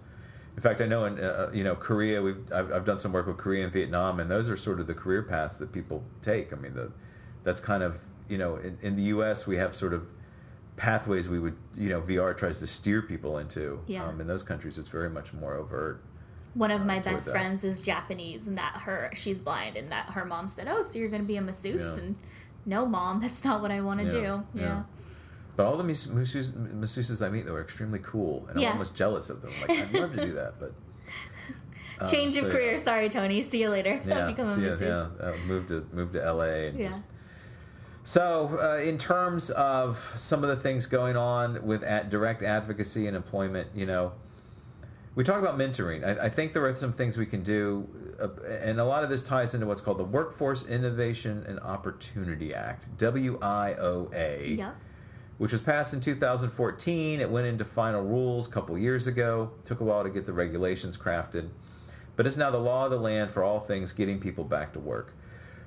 In 0.57 0.61
fact, 0.61 0.81
I 0.81 0.85
know 0.85 1.05
in 1.05 1.17
uh, 1.19 1.49
you 1.53 1.63
know 1.63 1.75
Korea, 1.75 2.21
we've 2.21 2.51
I've, 2.51 2.73
I've 2.73 2.83
done 2.85 2.97
some 2.97 3.13
work 3.13 3.25
with 3.27 3.37
Korea 3.37 3.63
and 3.63 3.71
Vietnam, 3.71 4.19
and 4.19 4.29
those 4.29 4.49
are 4.49 4.57
sort 4.57 4.81
of 4.81 4.87
the 4.87 4.93
career 4.93 5.21
paths 5.23 5.57
that 5.59 5.71
people 5.71 6.03
take. 6.21 6.51
I 6.51 6.57
mean, 6.57 6.73
the 6.73 6.91
that's 7.43 7.61
kind 7.61 7.81
of 7.81 7.99
you 8.27 8.37
know 8.37 8.57
in, 8.57 8.77
in 8.81 8.97
the 8.97 9.03
U.S. 9.03 9.47
we 9.47 9.55
have 9.55 9.73
sort 9.73 9.93
of 9.93 10.07
pathways 10.81 11.29
we 11.29 11.37
would 11.37 11.55
you 11.77 11.89
know 11.89 12.01
VR 12.01 12.35
tries 12.35 12.57
to 12.59 12.65
steer 12.67 13.03
people 13.03 13.37
into. 13.37 13.79
Yeah. 13.85 14.03
Um, 14.07 14.19
in 14.19 14.25
those 14.27 14.41
countries, 14.41 14.79
it's 14.79 14.87
very 14.89 15.09
much 15.09 15.31
more 15.31 15.53
overt. 15.53 16.03
One 16.55 16.71
of 16.71 16.85
my 16.85 16.99
best 16.99 17.25
that. 17.25 17.31
friends 17.31 17.63
is 17.63 17.81
Japanese, 17.83 18.47
and 18.47 18.57
that 18.57 18.73
her 18.77 19.11
she's 19.13 19.39
blind, 19.39 19.77
and 19.77 19.91
that 19.91 20.09
her 20.09 20.25
mom 20.25 20.47
said, 20.47 20.67
"Oh, 20.67 20.81
so 20.81 20.97
you're 20.97 21.07
going 21.09 21.21
to 21.21 21.27
be 21.27 21.37
a 21.37 21.41
masseuse?" 21.41 21.81
Yeah. 21.83 21.93
And 21.93 22.15
no, 22.65 22.85
mom, 22.87 23.21
that's 23.21 23.43
not 23.43 23.61
what 23.61 23.69
I 23.71 23.79
want 23.81 23.99
to 23.99 24.05
Yeah, 24.07 24.11
do. 24.11 24.43
yeah. 24.59 24.83
But 25.55 25.67
all 25.67 25.77
the 25.77 25.83
mas- 25.83 26.07
masseuses, 26.07 26.51
masseuses 26.73 27.23
I 27.23 27.29
meet, 27.29 27.45
though, 27.45 27.53
are 27.53 27.61
extremely 27.61 27.99
cool, 27.99 28.47
and 28.49 28.59
Yeah. 28.59 28.69
I'm 28.69 28.73
almost 28.73 28.95
jealous 28.95 29.29
of 29.29 29.41
them. 29.43 29.51
Like, 29.61 29.69
I'd 29.81 29.93
love 29.93 30.13
to 30.15 30.25
do 30.25 30.33
that, 30.33 30.59
but 30.59 30.73
um, 32.01 32.07
Change 32.09 32.35
of 32.37 32.45
so, 32.45 32.51
career. 32.51 32.77
Sorry, 32.79 33.07
Tony. 33.09 33.43
See 33.43 33.61
you 33.61 33.69
later. 33.69 34.01
Yeah, 34.07 34.25
Become 34.27 34.47
a 34.47 34.51
yeah, 34.59 34.69
masseuse. 34.71 34.81
yeah. 34.81 35.25
Uh, 35.27 35.33
move 35.45 35.67
to 35.67 35.85
move 35.93 36.11
to 36.13 36.19
LA 36.33 36.43
and 36.69 36.79
Yeah. 36.79 36.87
just. 36.87 37.03
So, 38.03 38.59
uh, 38.59 38.81
in 38.81 38.97
terms 38.97 39.51
of 39.51 40.13
some 40.17 40.43
of 40.43 40.49
the 40.49 40.55
things 40.55 40.87
going 40.87 41.15
on 41.15 41.63
with 41.65 41.83
at 41.83 42.09
direct 42.09 42.41
advocacy 42.41 43.05
and 43.05 43.15
employment, 43.15 43.69
you 43.75 43.85
know, 43.85 44.13
we 45.13 45.23
talk 45.23 45.39
about 45.39 45.57
mentoring. 45.57 46.03
I, 46.03 46.25
I 46.25 46.29
think 46.29 46.53
there 46.53 46.65
are 46.65 46.75
some 46.75 46.93
things 46.93 47.17
we 47.17 47.25
can 47.27 47.43
do, 47.43 47.87
uh, 48.19 48.29
and 48.47 48.79
a 48.79 48.85
lot 48.85 49.03
of 49.03 49.09
this 49.09 49.21
ties 49.21 49.53
into 49.53 49.67
what's 49.67 49.81
called 49.81 49.99
the 49.99 50.03
Workforce 50.05 50.65
Innovation 50.65 51.45
and 51.47 51.59
Opportunity 51.59 52.53
Act, 52.55 52.85
WIOA 52.97 54.57
Yep. 54.57 54.75
which 55.37 55.51
was 55.51 55.61
passed 55.61 55.93
in 55.93 56.01
2014. 56.01 57.21
It 57.21 57.29
went 57.29 57.45
into 57.45 57.65
final 57.65 58.01
rules 58.03 58.47
a 58.47 58.51
couple 58.51 58.75
years 58.79 59.05
ago. 59.05 59.51
Took 59.65 59.79
a 59.81 59.83
while 59.83 60.03
to 60.03 60.09
get 60.09 60.25
the 60.25 60.33
regulations 60.33 60.97
crafted, 60.97 61.49
but 62.15 62.25
it's 62.25 62.37
now 62.37 62.49
the 62.49 62.57
law 62.57 62.85
of 62.85 62.91
the 62.91 62.99
land 62.99 63.29
for 63.29 63.43
all 63.43 63.59
things 63.59 63.91
getting 63.91 64.19
people 64.19 64.43
back 64.43 64.73
to 64.73 64.79
work. 64.79 65.13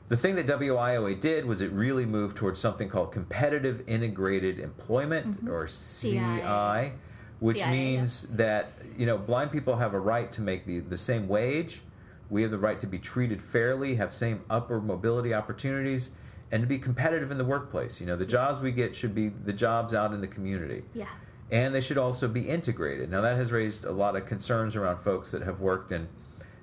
The 0.08 0.16
thing 0.16 0.36
that 0.36 0.46
WIOA 0.46 1.18
did 1.18 1.46
was 1.46 1.62
it 1.62 1.72
really 1.72 2.04
moved 2.04 2.36
towards 2.36 2.60
something 2.60 2.88
called 2.88 3.10
competitive 3.10 3.82
integrated 3.86 4.58
employment 4.58 5.44
mm-hmm. 5.44 5.50
or 5.50 5.66
CI, 5.66 6.92
which 7.40 7.58
yeah. 7.58 7.72
means 7.72 8.28
that 8.36 8.72
you 8.98 9.06
know 9.06 9.16
blind 9.16 9.50
people 9.50 9.76
have 9.76 9.94
a 9.94 9.98
right 9.98 10.30
to 10.32 10.42
make 10.42 10.66
the, 10.66 10.80
the 10.80 10.98
same 10.98 11.26
wage. 11.26 11.80
We 12.28 12.42
have 12.42 12.50
the 12.50 12.58
right 12.58 12.80
to 12.80 12.86
be 12.86 12.98
treated 12.98 13.40
fairly, 13.40 13.94
have 13.94 14.14
same 14.14 14.44
upward 14.50 14.84
mobility 14.84 15.32
opportunities, 15.32 16.10
and 16.50 16.62
to 16.62 16.66
be 16.66 16.78
competitive 16.78 17.30
in 17.30 17.38
the 17.38 17.44
workplace. 17.44 18.00
You 18.00 18.06
know, 18.06 18.16
the 18.16 18.26
jobs 18.26 18.60
we 18.60 18.72
get 18.72 18.94
should 18.94 19.14
be 19.14 19.28
the 19.28 19.52
jobs 19.52 19.94
out 19.94 20.12
in 20.12 20.20
the 20.20 20.26
community. 20.26 20.82
Yeah. 20.92 21.08
And 21.50 21.74
they 21.74 21.80
should 21.80 21.98
also 21.98 22.26
be 22.26 22.48
integrated. 22.48 23.10
Now, 23.10 23.20
that 23.20 23.36
has 23.36 23.52
raised 23.52 23.84
a 23.84 23.92
lot 23.92 24.16
of 24.16 24.26
concerns 24.26 24.76
around 24.76 24.98
folks 24.98 25.30
that 25.30 25.42
have 25.42 25.60
worked 25.60 25.92
in 25.92 26.08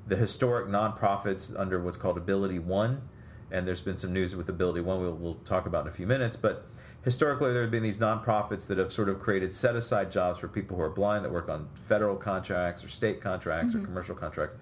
the 0.07 0.15
historic 0.15 0.67
nonprofits 0.67 1.57
under 1.57 1.79
what's 1.79 1.97
called 1.97 2.17
Ability 2.17 2.59
One. 2.59 3.01
And 3.51 3.67
there's 3.67 3.81
been 3.81 3.97
some 3.97 4.13
news 4.13 4.35
with 4.35 4.49
Ability 4.49 4.81
One 4.81 5.01
we'll, 5.01 5.13
we'll 5.13 5.35
talk 5.45 5.65
about 5.65 5.85
in 5.85 5.91
a 5.91 5.95
few 5.95 6.07
minutes. 6.07 6.35
But 6.35 6.65
historically, 7.03 7.51
there 7.53 7.61
have 7.61 7.71
been 7.71 7.83
these 7.83 7.97
nonprofits 7.97 8.67
that 8.67 8.77
have 8.77 8.91
sort 8.91 9.09
of 9.09 9.19
created 9.19 9.53
set 9.53 9.75
aside 9.75 10.11
jobs 10.11 10.39
for 10.39 10.47
people 10.47 10.77
who 10.77 10.83
are 10.83 10.89
blind 10.89 11.25
that 11.25 11.31
work 11.31 11.49
on 11.49 11.67
federal 11.75 12.15
contracts 12.15 12.83
or 12.83 12.87
state 12.87 13.21
contracts 13.21 13.73
or 13.73 13.77
mm-hmm. 13.77 13.85
commercial 13.85 14.15
contracts 14.15 14.57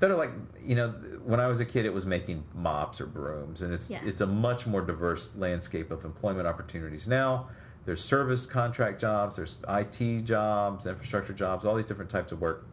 that 0.00 0.10
are 0.10 0.16
like 0.16 0.30
you 0.62 0.74
know 0.74 0.88
when 1.24 1.40
I 1.40 1.46
was 1.46 1.60
a 1.60 1.64
kid 1.64 1.86
it 1.86 1.92
was 1.92 2.04
making 2.04 2.44
mops 2.54 3.00
or 3.00 3.06
brooms 3.06 3.62
and 3.62 3.72
it's 3.72 3.90
Yeah. 3.90 4.00
it's 4.04 4.20
a 4.20 4.26
much 4.26 4.66
more 4.66 4.82
diverse 4.82 5.30
landscape 5.36 5.90
of 5.90 6.04
employment 6.04 6.46
opportunities 6.46 7.06
now 7.06 7.48
there's 7.84 8.02
service 8.02 8.46
contract 8.46 9.00
jobs 9.00 9.36
there's 9.36 9.58
IT 9.68 10.24
jobs 10.24 10.86
infrastructure 10.86 11.32
jobs 11.32 11.64
all 11.64 11.74
these 11.74 11.86
different 11.86 12.10
types 12.10 12.32
of 12.32 12.40
work 12.40 12.66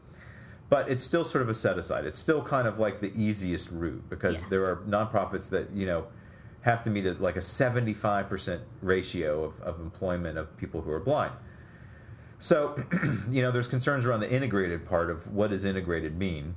but 0.72 0.90
it's 0.90 1.04
still 1.04 1.26
sort 1.26 1.42
of 1.44 1.50
a 1.50 1.54
set 1.54 1.78
aside 1.78 2.06
it's 2.06 2.18
still 2.18 2.42
kind 2.42 2.68
of 2.68 2.80
like 2.80 3.00
the 3.02 3.12
easiest 3.16 3.70
route 3.72 4.02
because 4.10 4.42
Yeah. 4.44 4.48
there 4.50 4.66
are 4.66 4.78
nonprofits 4.88 5.50
that 5.50 5.70
you 5.76 5.86
know 5.86 6.08
have 6.62 6.84
to 6.86 6.90
meet 6.90 7.06
a, 7.08 7.14
like 7.14 7.36
a 7.36 7.40
75% 7.42 8.60
ratio 8.82 9.44
of, 9.44 9.60
of 9.62 9.80
employment 9.80 10.38
of 10.38 10.56
people 10.58 10.82
who 10.82 10.92
are 10.92 11.00
blind 11.00 11.34
so 12.40 12.82
you 13.30 13.42
know 13.44 13.52
there's 13.52 13.68
concerns 13.68 14.06
around 14.08 14.22
the 14.22 14.32
integrated 14.32 14.86
part 14.86 15.12
of 15.12 15.32
what 15.32 15.50
does 15.52 15.66
integrated 15.66 16.18
mean 16.18 16.56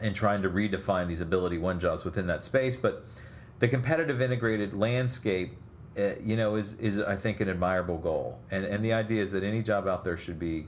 and 0.00 0.14
trying 0.14 0.42
to 0.42 0.50
redefine 0.50 1.08
these 1.08 1.20
ability 1.22 1.56
one 1.58 1.80
jobs 1.80 2.04
within 2.04 2.26
that 2.26 2.44
space 2.44 2.76
but 2.76 3.04
the 3.60 3.68
competitive 3.68 4.20
integrated 4.20 4.74
landscape, 4.74 5.56
uh, 5.96 6.14
you 6.20 6.36
know, 6.36 6.56
is 6.56 6.74
is 6.80 6.98
I 6.98 7.14
think 7.14 7.38
an 7.38 7.48
admirable 7.48 7.96
goal, 7.96 8.40
and 8.50 8.64
and 8.64 8.84
the 8.84 8.92
idea 8.92 9.22
is 9.22 9.30
that 9.30 9.44
any 9.44 9.62
job 9.62 9.86
out 9.86 10.02
there 10.02 10.16
should 10.16 10.40
be, 10.40 10.66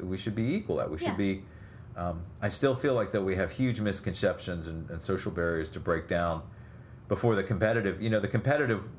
we 0.00 0.18
should 0.18 0.34
be 0.34 0.52
equal 0.52 0.80
at. 0.80 0.90
We 0.90 0.98
should 0.98 1.10
Yeah. 1.10 1.14
be. 1.14 1.44
Um, 1.96 2.22
I 2.40 2.48
still 2.48 2.74
feel 2.74 2.94
like 2.94 3.12
that 3.12 3.22
we 3.22 3.34
have 3.36 3.50
huge 3.50 3.80
misconceptions 3.80 4.66
and, 4.68 4.88
and 4.90 5.00
social 5.00 5.30
barriers 5.30 5.68
to 5.70 5.80
break 5.80 6.08
down 6.08 6.42
before 7.08 7.34
the 7.34 7.42
competitive. 7.42 8.00
You 8.00 8.10
know, 8.10 8.20
the 8.20 8.28
competitive 8.28 8.90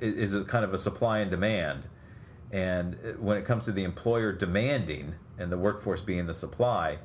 is, 0.00 0.14
is 0.14 0.34
a 0.34 0.44
kind 0.44 0.64
of 0.64 0.74
a 0.74 0.78
supply 0.78 1.18
and 1.20 1.30
demand, 1.30 1.84
and 2.52 2.96
when 3.18 3.36
it 3.38 3.44
comes 3.44 3.64
to 3.66 3.72
the 3.72 3.84
employer 3.84 4.32
demanding 4.32 5.14
and 5.38 5.50
the 5.50 5.56
workforce 5.56 6.00
being 6.00 6.26
the 6.26 6.34
supply, 6.34 6.98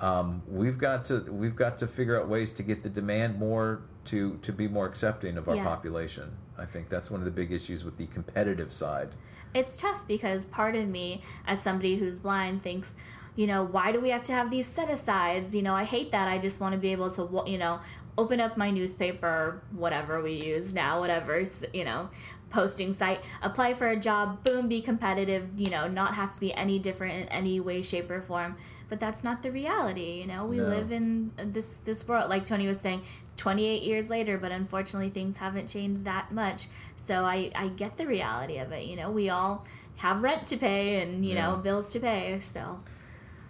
um, 0.00 0.42
we've 0.48 0.78
got 0.78 1.04
to 1.06 1.20
we've 1.30 1.56
got 1.56 1.78
to 1.78 1.86
figure 1.86 2.20
out 2.20 2.28
ways 2.28 2.52
to 2.52 2.62
get 2.62 2.82
the 2.82 2.88
demand 2.88 3.38
more 3.38 3.82
to 4.06 4.38
to 4.42 4.52
be 4.52 4.66
more 4.68 4.86
accepting 4.86 5.36
of 5.38 5.48
our 5.48 5.56
Yeah. 5.56 5.64
population. 5.64 6.32
I 6.58 6.64
think 6.64 6.88
that's 6.88 7.10
one 7.10 7.20
of 7.20 7.24
the 7.26 7.30
big 7.30 7.52
issues 7.52 7.84
with 7.84 7.96
the 7.96 8.06
competitive 8.06 8.72
side. 8.72 9.10
it's 9.54 9.76
tough 9.76 10.06
because 10.08 10.44
part 10.46 10.74
of 10.74 10.86
me 10.88 11.22
as 11.46 11.62
somebody 11.62 11.96
who's 11.96 12.18
blind 12.20 12.62
thinks 12.62 12.94
you 13.36 13.46
know 13.46 13.62
why 13.64 13.92
do 13.92 14.00
we 14.00 14.08
have 14.10 14.24
to 14.24 14.32
have 14.32 14.50
these 14.50 14.66
set 14.66 14.90
asides? 14.90 15.54
You 15.54 15.62
know 15.62 15.74
i 15.74 15.84
hate 15.84 16.10
that. 16.12 16.26
I 16.28 16.38
just 16.38 16.60
want 16.60 16.72
to 16.72 16.78
be 16.78 16.90
able 16.92 17.10
to 17.12 17.42
you 17.46 17.58
know 17.58 17.80
open 18.18 18.40
up 18.40 18.56
my 18.56 18.70
newspaper 18.70 19.62
whatever 19.72 20.22
we 20.22 20.32
use 20.32 20.72
now 20.72 20.98
whatever's 21.00 21.62
you 21.74 21.84
know 21.84 22.08
posting 22.48 22.92
site 22.94 23.20
apply 23.42 23.74
for 23.74 23.88
a 23.88 23.96
job 23.96 24.42
boom 24.42 24.68
be 24.68 24.80
competitive 24.80 25.44
you 25.56 25.68
know 25.68 25.86
not 25.86 26.14
have 26.14 26.32
to 26.32 26.40
be 26.40 26.54
any 26.54 26.78
different 26.78 27.14
in 27.14 27.28
any 27.28 27.60
way 27.60 27.82
shape 27.82 28.10
or 28.10 28.20
form. 28.22 28.56
But 28.88 29.00
that's 29.00 29.24
not 29.24 29.42
the 29.42 29.50
reality 29.50 30.20
you 30.20 30.26
know? 30.28 30.46
We 30.46 30.58
No. 30.58 30.68
live 30.68 30.92
in 30.92 31.32
this 31.36 31.78
this 31.84 32.06
world. 32.08 32.30
Like 32.30 32.46
tony 32.46 32.66
was 32.66 32.80
saying 32.80 33.02
it's 33.26 33.36
28 33.36 33.82
years 33.82 34.08
later 34.10 34.38
but 34.38 34.50
unfortunately 34.52 35.10
things 35.10 35.36
haven't 35.36 35.68
changed 35.68 36.04
that 36.04 36.32
much. 36.32 36.68
So 36.96 37.24
i 37.24 37.50
i 37.54 37.68
get 37.68 37.96
the 37.98 38.06
reality 38.06 38.58
of 38.58 38.72
it 38.72 38.84
you 38.86 38.96
know? 38.96 39.10
We 39.10 39.28
all 39.28 39.64
have 39.96 40.22
rent 40.22 40.46
to 40.48 40.56
pay 40.56 41.02
and 41.02 41.24
you 41.26 41.34
know 41.34 41.56
bills 41.56 41.92
to 41.92 42.00
pay 42.00 42.38
so 42.40 42.78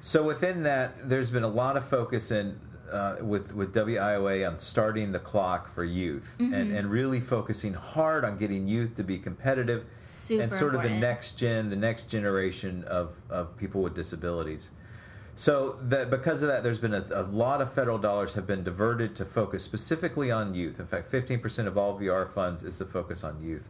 So 0.07 0.23
within 0.23 0.63
that, 0.63 1.09
there's 1.09 1.31
been 1.31 1.43
a 1.43 1.49
lot 1.49 1.77
of 1.77 1.85
focus 1.85 2.31
in 2.31 2.61
uh, 2.93 3.17
with 3.23 3.53
with 3.53 3.75
WIOA 3.75 4.49
on 4.49 4.57
starting 4.61 5.11
the 5.11 5.19
clock 5.19 5.75
for 5.75 5.83
youth 5.83 6.37
Mm-hmm. 6.39 6.55
and, 6.55 6.77
and 6.77 6.89
really 6.89 7.19
focusing 7.19 7.75
hard 7.75 8.25
on 8.25 8.37
getting 8.39 8.69
youth 8.69 8.95
to 8.99 9.03
be 9.03 9.19
competitive 9.19 9.85
Super 10.01 10.45
and 10.45 10.53
sort 10.53 10.77
of 10.77 10.85
the 10.85 10.91
next 10.91 11.33
gen, 11.37 11.71
the 11.71 11.77
next 11.77 12.09
generation 12.09 12.85
of, 12.85 13.17
of 13.29 13.57
people 13.57 13.83
with 13.83 13.97
disabilities. 13.97 14.71
So 15.35 15.77
that 15.83 16.09
because 16.09 16.41
of 16.41 16.51
that, 16.51 16.63
there's 16.63 16.79
been 16.79 16.95
a, 16.95 17.05
a 17.11 17.25
lot 17.25 17.61
of 17.61 17.73
federal 17.73 17.99
dollars 17.99 18.35
have 18.35 18.47
been 18.47 18.63
diverted 18.63 19.17
to 19.17 19.25
focus 19.25 19.65
specifically 19.65 20.31
on 20.31 20.55
youth. 20.55 20.79
In 20.79 20.87
fact, 20.87 21.11
15% 21.11 21.67
of 21.67 21.77
all 21.77 21.99
VR 21.99 22.33
funds 22.33 22.63
is 22.63 22.79
to 22.79 22.85
focus 22.85 23.25
on 23.25 23.43
youth. 23.43 23.69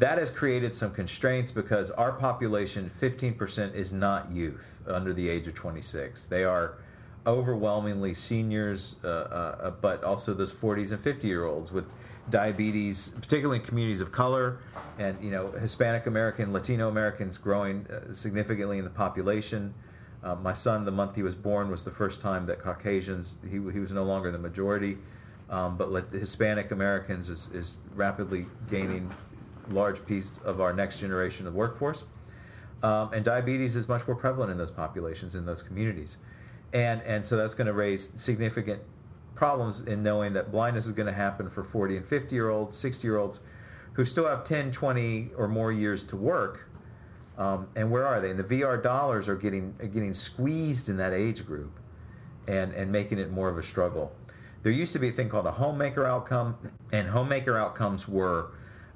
That 0.00 0.16
has 0.16 0.30
created 0.30 0.74
some 0.74 0.92
constraints 0.92 1.50
because 1.50 1.90
our 1.90 2.12
population, 2.12 2.90
15%, 2.90 3.74
is 3.74 3.92
not 3.92 4.32
youth 4.32 4.74
under 4.86 5.12
the 5.12 5.28
age 5.28 5.46
of 5.46 5.54
26. 5.54 6.24
They 6.24 6.42
are 6.42 6.78
overwhelmingly 7.26 8.14
seniors, 8.14 8.96
uh, 9.04 9.08
uh, 9.08 9.70
but 9.72 10.02
also 10.02 10.32
those 10.32 10.52
40s 10.52 10.92
and 10.92 11.00
50 11.02 11.28
year 11.28 11.44
olds 11.44 11.70
with 11.70 11.84
diabetes, 12.30 13.10
particularly 13.20 13.58
in 13.58 13.64
communities 13.66 14.00
of 14.00 14.10
color, 14.10 14.60
and 14.98 15.22
you 15.22 15.30
know 15.30 15.50
Hispanic 15.50 16.06
American, 16.06 16.50
Latino 16.50 16.88
Americans 16.88 17.36
growing 17.36 17.86
uh, 17.90 18.14
significantly 18.14 18.78
in 18.78 18.84
the 18.84 18.90
population. 18.90 19.74
Uh, 20.24 20.34
my 20.34 20.54
son, 20.54 20.86
the 20.86 20.90
month 20.90 21.14
he 21.14 21.22
was 21.22 21.34
born, 21.34 21.70
was 21.70 21.84
the 21.84 21.90
first 21.90 22.22
time 22.22 22.46
that 22.46 22.58
Caucasians 22.58 23.36
he, 23.42 23.58
he 23.70 23.78
was 23.78 23.92
no 23.92 24.04
longer 24.04 24.30
the 24.30 24.38
majority, 24.38 24.96
um, 25.50 25.76
but 25.76 25.90
Hispanic 26.10 26.70
Americans 26.70 27.28
is, 27.28 27.50
is 27.52 27.78
rapidly 27.94 28.46
gaining 28.70 29.10
large 29.70 30.04
piece 30.06 30.38
of 30.44 30.60
our 30.60 30.72
next 30.72 30.98
generation 30.98 31.46
of 31.46 31.54
workforce. 31.54 32.04
Um, 32.82 33.12
and 33.12 33.24
diabetes 33.24 33.76
is 33.76 33.88
much 33.88 34.06
more 34.06 34.16
prevalent 34.16 34.50
in 34.50 34.58
those 34.58 34.70
populations 34.70 35.34
in 35.34 35.44
those 35.44 35.62
communities, 35.62 36.16
and 36.72 37.02
and 37.02 37.24
so 37.24 37.36
that's 37.36 37.54
going 37.54 37.66
to 37.66 37.74
raise 37.74 38.10
significant 38.16 38.80
problems 39.34 39.82
in 39.82 40.02
knowing 40.02 40.32
that 40.32 40.50
blindness 40.50 40.86
is 40.86 40.92
going 40.92 41.06
to 41.06 41.12
happen 41.12 41.48
for 41.48 41.62
40 41.62 41.96
and 41.98 42.06
50 42.06 42.34
year 42.34 42.50
olds, 42.50 42.76
60 42.76 43.06
year 43.06 43.16
olds, 43.16 43.40
who 43.94 44.04
still 44.04 44.26
have 44.26 44.44
10, 44.44 44.72
20 44.72 45.30
or 45.36 45.48
more 45.48 45.72
years 45.72 46.04
to 46.04 46.16
work. 46.16 46.68
Um, 47.36 47.68
and 47.74 47.90
where 47.90 48.06
are 48.06 48.20
they? 48.20 48.30
And 48.30 48.38
the 48.38 48.44
VR 48.44 48.82
dollars 48.82 49.28
are 49.28 49.36
getting 49.36 49.74
are 49.80 49.86
getting 49.86 50.14
squeezed 50.14 50.88
in 50.88 50.96
that 50.98 51.12
age 51.12 51.46
group, 51.46 51.72
and 52.46 52.72
and 52.72 52.90
making 52.90 53.18
it 53.18 53.30
more 53.30 53.48
of 53.48 53.58
a 53.58 53.62
struggle. 53.62 54.12
There 54.62 54.72
used 54.72 54.92
to 54.92 54.98
be 54.98 55.08
a 55.08 55.12
thing 55.12 55.30
called 55.30 55.46
a 55.46 55.52
homemaker 55.52 56.04
outcome, 56.04 56.56
and 56.92 57.08
homemaker 57.08 57.56
outcomes 57.56 58.06
were 58.06 58.52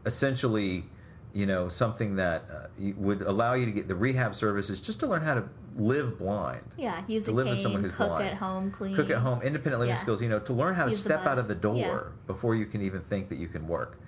essentially, 0.06 0.84
you 1.32 1.46
know, 1.46 1.68
something 1.68 2.16
that 2.16 2.44
uh, 2.50 2.92
would 2.96 3.22
allow 3.22 3.54
you 3.54 3.66
to 3.66 3.72
get 3.72 3.88
the 3.88 3.94
rehab 3.94 4.34
services 4.34 4.80
just 4.80 5.00
to 5.00 5.06
learn 5.06 5.22
how 5.22 5.34
to 5.34 5.44
live 5.76 6.16
blind 6.20 6.60
yeah 6.76 7.02
use 7.08 7.24
to 7.24 7.32
a 7.32 7.34
live 7.34 7.46
cane 7.46 7.50
with 7.50 7.58
someone 7.58 7.82
who's 7.82 7.90
cook 7.90 8.06
blind. 8.06 8.24
at 8.28 8.34
home 8.36 8.70
clean 8.70 8.94
cook 8.94 9.10
at 9.10 9.16
home, 9.18 9.42
independent 9.42 9.80
living 9.80 9.92
Yeah. 9.96 10.00
skills, 10.00 10.22
you 10.22 10.28
know, 10.28 10.38
to 10.38 10.52
learn 10.52 10.74
how 10.74 10.84
to 10.84 10.90
Use 10.90 11.02
the 11.02 11.08
step 11.08 11.26
out 11.26 11.36
of 11.36 11.48
the 11.48 11.54
door 11.56 11.74
Yeah. 11.76 12.00
before 12.28 12.54
you 12.54 12.64
can 12.66 12.80
even 12.80 13.00
think 13.00 13.28
that 13.30 13.38
you 13.38 13.48
can 13.48 13.66
work. 13.66 13.98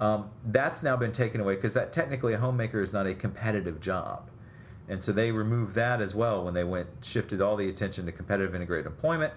Um, 0.00 0.30
that's 0.44 0.82
now 0.82 0.96
been 0.96 1.12
taken 1.12 1.40
away 1.40 1.54
because 1.54 1.72
that 1.74 1.92
technically 1.92 2.32
a 2.34 2.38
homemaker 2.38 2.80
is 2.80 2.92
not 2.92 3.06
a 3.06 3.14
competitive 3.14 3.80
job. 3.80 4.28
And 4.88 5.04
so 5.04 5.12
they 5.12 5.30
removed 5.30 5.76
that 5.76 6.00
as 6.00 6.16
well 6.16 6.44
when 6.44 6.52
they 6.54 6.64
went 6.64 6.88
shifted 7.02 7.40
all 7.40 7.54
the 7.54 7.68
attention 7.68 8.06
to 8.06 8.12
competitive 8.12 8.52
integrated 8.52 8.86
employment. 8.86 9.32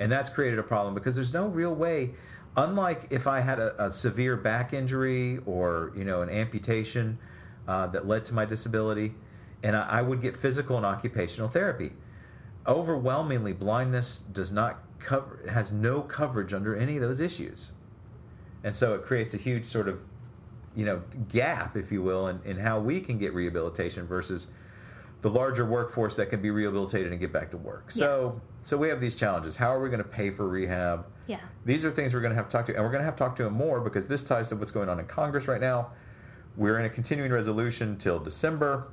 And 0.00 0.10
that's 0.10 0.30
created 0.30 0.58
a 0.58 0.62
problem 0.62 0.94
because 0.94 1.14
there's 1.14 1.34
no 1.34 1.46
real 1.46 1.74
way 1.74 2.12
unlike 2.56 3.06
if 3.10 3.26
I 3.26 3.40
had 3.40 3.58
a, 3.58 3.86
a 3.86 3.92
severe 3.92 4.36
back 4.36 4.72
injury 4.72 5.38
or, 5.46 5.92
you 5.96 6.04
know, 6.04 6.22
an 6.22 6.30
amputation 6.30 7.18
uh, 7.66 7.86
that 7.88 8.06
led 8.06 8.24
to 8.26 8.34
my 8.34 8.44
disability, 8.44 9.14
and 9.62 9.76
I, 9.76 9.88
I 9.88 10.02
would 10.02 10.20
get 10.20 10.36
physical 10.36 10.76
and 10.76 10.86
occupational 10.86 11.48
therapy. 11.48 11.92
Overwhelmingly 12.66 13.52
blindness 13.52 14.20
does 14.32 14.52
not 14.52 14.82
cover 14.98 15.40
has 15.50 15.72
no 15.72 16.00
coverage 16.00 16.52
under 16.52 16.76
any 16.76 16.96
of 16.96 17.02
those 17.02 17.20
issues. 17.20 17.72
And 18.62 18.74
so 18.74 18.94
it 18.94 19.02
creates 19.02 19.34
a 19.34 19.36
huge 19.36 19.64
sort 19.64 19.88
of 19.88 20.04
you 20.74 20.84
know 20.84 21.02
gap 21.28 21.76
if 21.76 21.92
you 21.92 22.02
will 22.02 22.28
in, 22.28 22.40
in 22.44 22.56
how 22.56 22.78
we 22.78 23.00
can 23.00 23.18
get 23.18 23.34
rehabilitation 23.34 24.06
versus 24.06 24.48
the 25.22 25.30
larger 25.30 25.64
workforce 25.64 26.16
that 26.16 26.26
can 26.26 26.42
be 26.42 26.50
rehabilitated 26.50 27.12
and 27.12 27.20
get 27.20 27.32
back 27.32 27.50
to 27.52 27.56
work. 27.56 27.90
So 27.90 28.40
so 28.60 28.76
we 28.76 28.88
have 28.88 29.00
these 29.00 29.14
challenges. 29.14 29.56
How 29.56 29.72
are 29.72 29.80
we 29.80 29.88
going 29.88 30.02
to 30.02 30.08
pay 30.08 30.30
for 30.30 30.48
rehab? 30.48 31.06
Yeah. 31.28 31.38
These 31.64 31.84
are 31.84 31.90
things 31.92 32.12
we're 32.12 32.20
going 32.20 32.32
to 32.32 32.36
have 32.36 32.48
to 32.48 32.52
talk 32.52 32.66
to 32.66 32.74
and 32.74 32.84
we're 32.84 32.90
going 32.90 33.00
to 33.00 33.04
have 33.04 33.14
to 33.14 33.24
talk 33.24 33.36
to 33.36 33.44
him 33.44 33.54
more 33.54 33.80
because 33.80 34.08
this 34.08 34.24
ties 34.24 34.48
to 34.48 34.56
what's 34.56 34.72
going 34.72 34.88
on 34.88 34.98
in 34.98 35.06
congress 35.06 35.46
right 35.46 35.60
now. 35.60 35.92
We're 36.56 36.78
in 36.78 36.84
a 36.84 36.90
continuing 36.90 37.32
resolution 37.32 37.96
till 37.96 38.18
december 38.18 38.88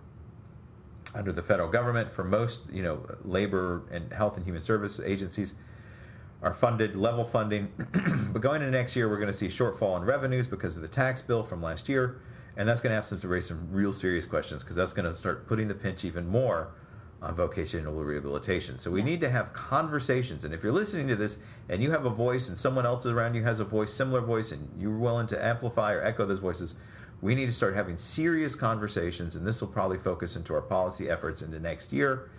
under 1.15 1.32
the 1.32 1.42
federal 1.42 1.70
government 1.70 2.12
for 2.12 2.24
most 2.24 2.70
you 2.72 2.84
know 2.84 3.04
labor 3.24 3.82
and 3.92 4.13
health 4.13 4.38
and 4.38 4.46
human 4.46 4.62
service 4.62 5.00
agencies 5.04 5.56
are 6.44 6.54
funded 6.54 6.96
level 6.96 7.26
funding. 7.26 7.72
But 8.32 8.44
going 8.44 8.62
into 8.62 8.78
next 8.78 8.96
year 8.96 9.10
we're 9.10 9.18
going 9.18 9.32
to 9.32 9.34
see 9.34 9.48
shortfall 9.48 9.98
in 9.98 10.04
revenues 10.04 10.46
because 10.46 10.76
of 10.76 10.84
the 10.84 10.88
tax 10.88 11.24
bill 11.24 11.42
from 11.42 11.63
last 11.63 11.89
year 11.89 12.22
and 12.58 12.68
that's 12.68 12.82
going 12.82 12.92
to 12.92 12.98
ask 12.98 13.10
them 13.10 13.20
to 13.22 13.28
raise 13.28 13.48
some 13.48 13.68
real 13.72 13.94
serious 13.94 14.26
questions 14.26 14.64
because 14.64 14.76
that's 14.76 14.94
going 14.94 15.08
to 15.08 15.16
start 15.16 15.48
putting 15.48 15.68
the 15.68 15.74
pinch 15.76 16.04
even 16.06 16.28
more 16.28 16.70
on 17.22 17.36
vocational 17.36 17.94
rehabilitation 17.94 18.80
so 18.80 18.90
we 18.90 19.00
Yeah. 19.00 19.06
need 19.06 19.22
to 19.22 19.30
have 19.30 19.52
conversations 19.54 20.46
and 20.46 20.54
if 20.54 20.64
you're 20.64 20.72
listening 20.72 21.08
to 21.10 21.16
this 21.16 21.38
and 21.68 21.84
you 21.84 21.92
have 21.92 22.06
a 22.06 22.10
voice 22.10 22.48
and 22.50 22.58
someone 22.58 22.86
else 22.86 23.06
around 23.06 23.34
you 23.34 23.44
has 23.44 23.60
a 23.60 23.66
voice 23.66 23.94
similar 23.94 24.22
voice 24.22 24.52
and 24.54 24.70
you're 24.80 24.98
willing 24.98 25.28
to 25.28 25.44
amplify 25.44 25.94
or 25.94 26.02
echo 26.04 26.26
those 26.26 26.40
voices 26.40 26.76
we 27.22 27.36
need 27.36 27.48
to 27.48 27.52
start 27.52 27.76
having 27.76 27.98
serious 27.98 28.56
conversations 28.56 29.36
and 29.36 29.46
this 29.46 29.60
will 29.60 29.68
probably 29.68 29.98
focus 29.98 30.38
into 30.38 30.54
our 30.54 30.62
policy 30.62 31.10
efforts 31.10 31.42
into 31.42 31.60
next 31.60 31.92
year 31.92 32.30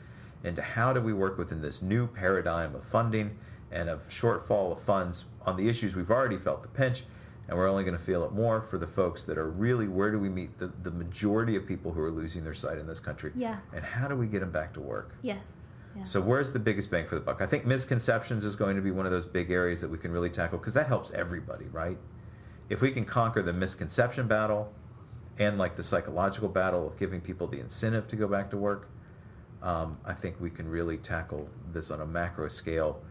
into 0.44 0.62
how 0.62 0.94
do 0.94 1.00
we 1.02 1.12
work 1.12 1.36
within 1.36 1.60
this 1.60 1.82
new 1.82 2.06
paradigm 2.06 2.74
of 2.74 2.82
funding 2.82 3.36
and 3.70 3.90
of 3.90 4.08
shortfall 4.08 4.72
of 4.72 4.80
funds 4.80 5.26
on 5.44 5.58
the 5.58 5.68
issues 5.68 5.94
we've 5.94 6.10
already 6.10 6.38
felt 6.38 6.62
the 6.62 6.68
pinch 6.68 7.04
and 7.50 7.58
we're 7.58 7.68
only 7.68 7.82
going 7.82 7.96
to 7.98 8.02
feel 8.02 8.24
it 8.24 8.30
more 8.32 8.62
for 8.62 8.78
the 8.78 8.86
folks 8.86 9.24
that 9.24 9.36
are 9.36 9.50
really 9.50 9.88
where 9.88 10.10
do 10.12 10.18
we 10.20 10.28
meet 10.28 10.56
the, 10.58 10.68
the 10.84 10.90
majority 10.92 11.56
of 11.56 11.66
people 11.66 11.92
who 11.92 12.00
are 12.00 12.10
losing 12.10 12.44
their 12.44 12.54
sight 12.54 12.78
in 12.78 12.86
this 12.86 13.00
country 13.00 13.32
Yeah. 13.34 13.58
and 13.74 13.84
how 13.84 14.06
do 14.08 14.14
we 14.16 14.28
get 14.28 14.38
them 14.40 14.52
back 14.52 14.72
to 14.74 14.80
work 14.80 15.16
yes 15.20 15.56
yeah. 15.96 16.04
so 16.04 16.20
where's 16.20 16.52
the 16.52 16.60
biggest 16.60 16.88
bang 16.92 17.04
for 17.08 17.16
the 17.16 17.20
buck? 17.20 17.42
I 17.42 17.46
think 17.46 17.66
misconceptions 17.66 18.44
is 18.44 18.54
going 18.54 18.76
to 18.76 18.82
be 18.82 18.92
one 18.92 19.06
of 19.06 19.12
those 19.12 19.26
big 19.26 19.50
areas 19.50 19.80
that 19.80 19.90
we 19.90 19.98
can 19.98 20.12
really 20.12 20.30
tackle 20.30 20.58
because 20.58 20.74
that 20.74 20.86
helps 20.86 21.10
everybody, 21.10 21.64
right? 21.72 21.98
If 22.68 22.80
we 22.80 22.92
can 22.92 23.04
conquer 23.04 23.42
the 23.42 23.52
misconception 23.52 24.28
battle 24.28 24.72
and 25.40 25.58
like 25.58 25.74
the 25.74 25.82
psychological 25.82 26.48
battle 26.48 26.86
of 26.86 26.96
giving 26.96 27.20
people 27.20 27.48
the 27.48 27.58
incentive 27.58 28.06
to 28.06 28.14
go 28.14 28.28
back 28.28 28.50
to 28.52 28.56
work, 28.56 28.88
um, 29.64 29.98
I 30.04 30.12
think 30.12 30.40
we 30.40 30.48
can 30.48 30.68
really 30.68 30.96
tackle 30.96 31.48
this 31.72 31.90
on 31.90 32.00
a 32.00 32.06
macro 32.06 32.46
scale. 32.46 33.02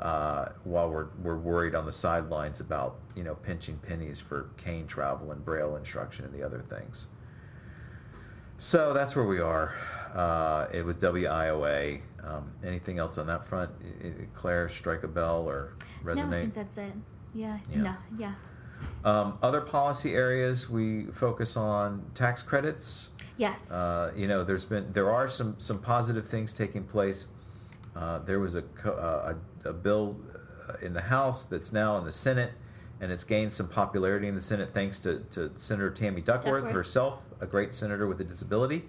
Uh, 0.00 0.50
while 0.62 0.88
we're 0.88 1.08
we're 1.22 1.36
worried 1.38 1.74
on 1.74 1.84
the 1.84 1.92
sidelines 1.92 2.60
about 2.60 3.00
you 3.16 3.24
know 3.24 3.34
pinching 3.34 3.76
pennies 3.78 4.20
for 4.20 4.50
cane 4.56 4.86
travel 4.86 5.32
and 5.32 5.44
braille 5.44 5.74
instruction 5.76 6.24
and 6.24 6.32
the 6.32 6.42
other 6.42 6.62
things. 6.70 7.08
So 8.58 8.92
that's 8.92 9.14
where 9.16 9.24
we 9.24 9.40
are 9.40 9.74
uh, 10.14 10.66
it- 10.72 10.84
with 10.84 11.00
WIOA. 11.00 12.00
Um, 12.24 12.50
anything 12.64 12.98
else 12.98 13.18
on 13.18 13.26
that 13.28 13.44
front? 13.44 13.70
Claire, 14.34 14.68
strike 14.68 15.02
a 15.04 15.08
bell 15.08 15.48
or 15.48 15.74
resonate? 16.04 16.16
no 16.16 16.26
i 16.26 16.40
think 16.42 16.54
that's 16.54 16.76
it 16.76 16.92
Yeah. 17.34 17.58
Yeah. 17.70 17.82
No. 17.82 17.94
Yeah. 18.18 18.32
Um, 19.04 19.38
other 19.42 19.60
policy 19.60 20.14
areas 20.14 20.68
we 20.70 21.06
focus 21.06 21.56
on 21.56 22.04
tax 22.14 22.42
credits. 22.42 23.10
Yes. 23.36 23.70
Uh, 23.70 24.12
you 24.16 24.26
know, 24.28 24.44
there's 24.44 24.64
been 24.64 24.92
there 24.92 25.10
are 25.10 25.28
some 25.28 25.54
some 25.58 25.80
positive 25.80 26.26
things 26.26 26.52
taking 26.52 26.84
place. 26.84 27.28
Uh, 27.96 28.18
there 28.20 28.38
was 28.38 28.54
a, 28.54 28.62
co- 28.62 28.92
uh, 28.92 29.34
a 29.68 29.72
bill 29.72 30.16
uh, 30.68 30.74
in 30.84 30.92
the 30.92 31.00
House 31.02 31.44
that's 31.44 31.72
now 31.72 31.96
in 31.98 32.04
the 32.04 32.12
Senate, 32.12 32.52
and 33.00 33.12
it's 33.12 33.24
gained 33.24 33.52
some 33.52 33.68
popularity 33.68 34.26
in 34.28 34.34
the 34.34 34.40
Senate 34.40 34.70
thanks 34.74 34.98
to, 35.00 35.20
to 35.30 35.52
Senator 35.56 35.90
Tammy 35.90 36.20
Duckworth, 36.20 36.64
Duckworth. 36.64 36.74
herself, 36.74 37.18
a 37.40 37.46
great 37.46 37.74
senator 37.74 38.06
with 38.06 38.20
a 38.20 38.24
disability. 38.24 38.88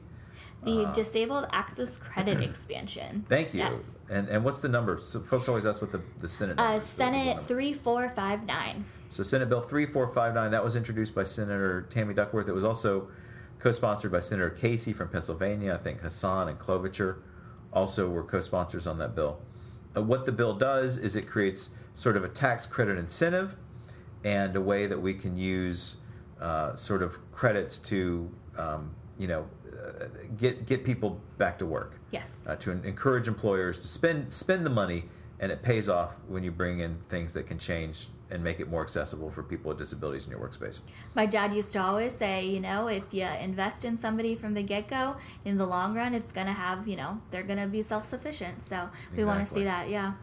the 0.63 0.86
uh, 0.88 0.94
disabled 0.94 1.48
access 1.52 1.98
credit 1.98 2.42
expansion. 2.42 3.26
Thank 3.30 3.54
you. 3.54 3.60
Yes. 3.60 4.00
And 4.10 4.28
and 4.30 4.44
what's 4.44 4.60
the 4.60 4.70
number? 4.70 5.00
So 5.02 5.20
folks 5.20 5.48
always 5.48 5.65
ask 5.65 5.82
what 5.82 5.92
the, 5.92 6.02
the 6.22 6.28
Senate 6.28 6.60
Uh, 6.60 6.63
is. 6.63 6.68
What 6.68 6.74
was 6.74 6.84
the 6.89 6.96
Senate 6.98 7.44
three 7.44 7.74
four 7.74 8.10
five 8.10 8.46
nine. 8.46 8.86
So 9.12 9.24
Senate 9.24 9.50
Bill 9.50 9.62
3459, 9.62 10.52
that 10.52 10.63
was 10.63 10.76
introduced 10.76 11.15
by 11.15 11.24
Senator 11.24 11.88
Tammy 11.89 12.13
Duckworth. 12.13 12.48
It 12.48 12.54
was 12.54 12.63
also 12.63 13.08
co-sponsored 13.58 14.12
by 14.12 14.20
Senator 14.20 14.52
Casey 14.52 14.94
from 14.94 15.10
Pennsylvania. 15.10 15.74
I 15.74 15.78
think 15.84 16.02
Hassan 16.02 16.48
and 16.48 16.60
Klobuchar 16.60 17.18
also 17.74 18.08
were 18.08 18.22
co-sponsors 18.24 18.86
on 18.86 19.00
that 19.00 19.15
bill. 19.15 19.39
Uh, 19.95 20.02
what 20.02 20.25
the 20.25 20.32
bill 20.32 20.54
does 20.54 20.97
is 20.97 21.15
it 21.15 21.28
creates 21.28 21.69
sort 21.93 22.15
of 22.15 22.23
a 22.23 22.30
tax 22.30 22.65
credit 22.65 22.97
incentive 22.97 23.56
and 24.23 24.56
a 24.56 24.62
way 24.62 24.86
that 24.86 25.02
we 25.02 25.13
can 25.13 25.36
use 25.38 25.95
uh, 26.39 26.75
sort 26.75 27.02
of 27.02 27.17
credits 27.32 27.78
to, 27.80 28.30
um, 28.58 28.93
you 29.17 29.28
know, 29.28 29.47
uh, 29.73 30.06
get 30.38 30.65
get 30.65 30.84
people 30.84 31.21
back 31.38 31.58
to 31.58 31.65
work 31.65 31.95
Yes. 32.12 32.43
uh, 32.47 32.56
to 32.58 32.71
encourage 32.71 33.28
employers 33.28 33.80
to 33.80 33.88
spend 33.88 34.32
spend 34.32 34.65
the 34.65 34.69
money, 34.69 35.06
and 35.39 35.52
it 35.52 35.62
pays 35.63 35.88
off 35.89 36.12
when 36.28 36.43
you 36.43 36.52
bring 36.52 36.80
in 36.80 36.97
things 37.10 37.34
that 37.34 37.47
can 37.47 37.58
change 37.58 38.08
and 38.32 38.44
make 38.44 38.60
it 38.60 38.70
more 38.70 38.84
accessible 38.84 39.30
for 39.32 39.44
people 39.44 39.70
with 39.70 39.78
disabilities 39.78 40.26
in 40.26 40.32
your 40.32 40.39
workspace. 40.39 40.80
My 41.15 41.26
dad 41.26 41.54
used 41.54 41.72
to 41.74 41.82
always 41.82 42.13
say, 42.13 42.46
you 42.46 42.60
know, 42.60 42.88
if 42.88 43.13
you 43.13 43.26
invest 43.26 43.86
in 43.86 43.98
somebody 43.98 44.36
from 44.36 44.54
the 44.54 44.63
get 44.63 44.88
go, 44.88 45.15
in 45.46 45.58
the 45.58 45.65
long 45.65 45.96
run, 45.96 46.13
it's 46.13 46.32
going 46.32 46.48
to 46.48 46.54
have, 46.54 46.88
you 46.88 46.96
know, 46.96 47.20
they're 47.32 47.44
going 47.44 47.60
to 47.60 47.68
be 47.68 47.82
self 47.82 48.06
sufficient. 48.06 48.62
So 48.63 48.89
we 49.15 49.26
want 49.26 49.46
to 49.46 49.52
see 49.52 49.63
that. 49.63 49.89
Yeah. 49.89 50.13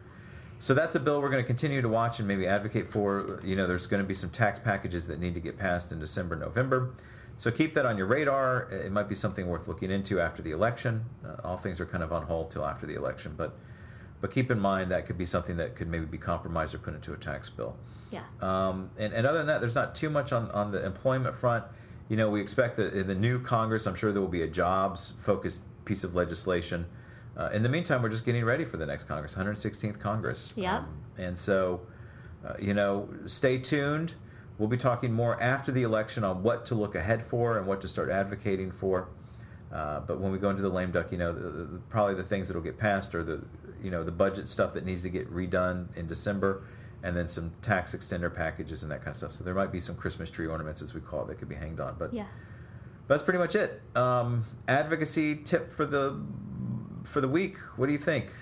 So 0.59 0.73
that's 0.73 0.95
a 0.95 0.99
bill 0.99 1.21
we're 1.21 1.29
going 1.29 1.43
to 1.43 1.47
continue 1.47 1.81
to 1.81 1.89
watch 1.89 2.19
and 2.19 2.27
maybe 2.27 2.47
advocate 2.47 2.89
for. 2.89 3.39
You 3.43 3.55
know, 3.55 3.67
there's 3.67 3.87
going 3.87 4.01
to 4.01 4.07
be 4.07 4.13
some 4.13 4.29
tax 4.29 4.57
packages 4.59 5.07
that 5.07 5.19
need 5.19 5.33
to 5.35 5.39
get 5.39 5.57
passed 5.57 5.91
in 5.91 5.99
December, 5.99 6.35
November. 6.35 6.93
So 7.37 7.51
keep 7.51 7.75
that 7.75 7.85
on 7.85 7.97
your 7.97 8.07
radar. 8.07 8.67
It 8.71 8.91
might 8.91 9.07
be 9.07 9.13
something 9.13 9.47
worth 9.47 9.67
looking 9.67 9.91
into 9.91 10.19
after 10.19 10.41
the 10.41 10.51
election. 10.51 11.05
Uh, 11.23 11.35
all 11.43 11.57
things 11.57 11.79
are 11.79 11.85
kind 11.85 12.03
of 12.03 12.11
on 12.11 12.23
hold 12.23 12.49
till 12.49 12.65
after 12.65 12.87
the 12.87 12.95
election, 12.95 13.35
but 13.37 13.55
but 14.21 14.31
keep 14.31 14.49
in 14.51 14.59
mind 14.59 14.91
that 14.91 15.05
could 15.05 15.17
be 15.17 15.25
something 15.25 15.57
that 15.57 15.75
could 15.75 15.87
maybe 15.87 16.05
be 16.05 16.17
compromised 16.17 16.73
or 16.73 16.79
put 16.79 16.93
into 16.93 17.13
a 17.13 17.17
tax 17.17 17.49
bill. 17.49 17.75
Yeah. 18.11 18.23
Um, 18.41 18.89
and, 18.97 19.13
and 19.13 19.27
other 19.27 19.39
than 19.39 19.47
that, 19.47 19.59
there's 19.59 19.75
not 19.75 19.95
too 19.95 20.09
much 20.09 20.31
on, 20.31 20.49
on 20.51 20.71
the 20.71 20.85
employment 20.85 21.35
front. 21.35 21.65
You 22.09 22.17
know, 22.17 22.29
we 22.29 22.39
expect 22.39 22.77
that 22.77 22.93
in 22.93 23.07
the 23.07 23.15
new 23.15 23.39
Congress, 23.39 23.85
I'm 23.85 23.95
sure 23.95 24.11
there 24.11 24.21
will 24.21 24.29
be 24.29 24.43
a 24.43 24.47
jobs 24.47 25.13
focused 25.21 25.61
piece 25.85 26.03
of 26.03 26.15
legislation. 26.15 26.85
Uh, 27.35 27.49
in 27.53 27.63
the 27.63 27.69
meantime, 27.69 28.01
we're 28.01 28.09
just 28.09 28.25
getting 28.25 28.45
ready 28.45 28.65
for 28.65 28.77
the 28.77 28.85
next 28.85 29.03
Congress, 29.03 29.35
116th 29.35 29.99
Congress. 29.99 30.53
Yeah. 30.55 30.77
Um, 30.77 30.87
and 31.17 31.37
so, 31.37 31.81
uh, 32.45 32.53
you 32.59 32.73
know, 32.73 33.09
stay 33.25 33.59
tuned. 33.59 34.13
We'll 34.57 34.69
be 34.69 34.77
talking 34.77 35.13
more 35.13 35.39
after 35.41 35.71
the 35.71 35.83
election 35.83 36.23
on 36.23 36.41
what 36.41 36.65
to 36.67 36.75
look 36.75 36.95
ahead 36.95 37.23
for 37.23 37.57
and 37.57 37.67
what 37.67 37.81
to 37.81 37.87
start 37.87 38.09
advocating 38.09 38.71
for. 38.71 39.09
Uh, 39.71 39.99
but 39.99 40.19
when 40.19 40.31
we 40.31 40.39
go 40.39 40.49
into 40.49 40.61
the 40.61 40.69
lame 40.69 40.91
duck, 40.91 41.11
you 41.11 41.17
know, 41.17 41.33
the, 41.33 41.49
the, 41.49 41.79
probably 41.89 42.15
the 42.15 42.23
things 42.23 42.47
that 42.47 42.55
will 42.55 42.63
get 42.63 42.77
passed 42.77 43.13
are 43.13 43.23
the, 43.23 43.43
you 43.83 43.91
know, 43.91 44.03
the 44.03 44.11
budget 44.11 44.47
stuff 44.49 44.73
that 44.73 44.85
needs 44.85 45.03
to 45.03 45.09
get 45.09 45.31
redone 45.33 45.87
in 45.95 46.07
December, 46.07 46.63
and 47.03 47.15
then 47.15 47.27
some 47.27 47.51
tax 47.61 47.95
extender 47.95 48.33
packages 48.33 48.83
and 48.83 48.91
that 48.91 48.99
kind 48.99 49.09
of 49.11 49.17
stuff. 49.17 49.33
So 49.33 49.43
there 49.43 49.53
might 49.53 49.71
be 49.71 49.79
some 49.79 49.95
Christmas 49.95 50.29
tree 50.29 50.47
ornaments, 50.47 50.81
as 50.81 50.93
we 50.93 51.01
call 51.01 51.23
it, 51.23 51.27
that 51.27 51.37
could 51.39 51.49
be 51.49 51.55
hanged 51.55 51.79
on. 51.79 51.95
But 51.99 52.13
Yeah. 52.13 52.25
that's 53.07 53.23
pretty 53.23 53.39
much 53.39 53.55
it. 53.55 53.81
Um, 53.95 54.45
advocacy 54.67 55.35
tip 55.35 55.71
for 55.71 55.85
the 55.85 56.19
for 57.03 57.21
the 57.21 57.27
week. 57.27 57.57
What 57.77 57.85
do 57.87 57.93
you 57.93 57.99
think? 57.99 58.33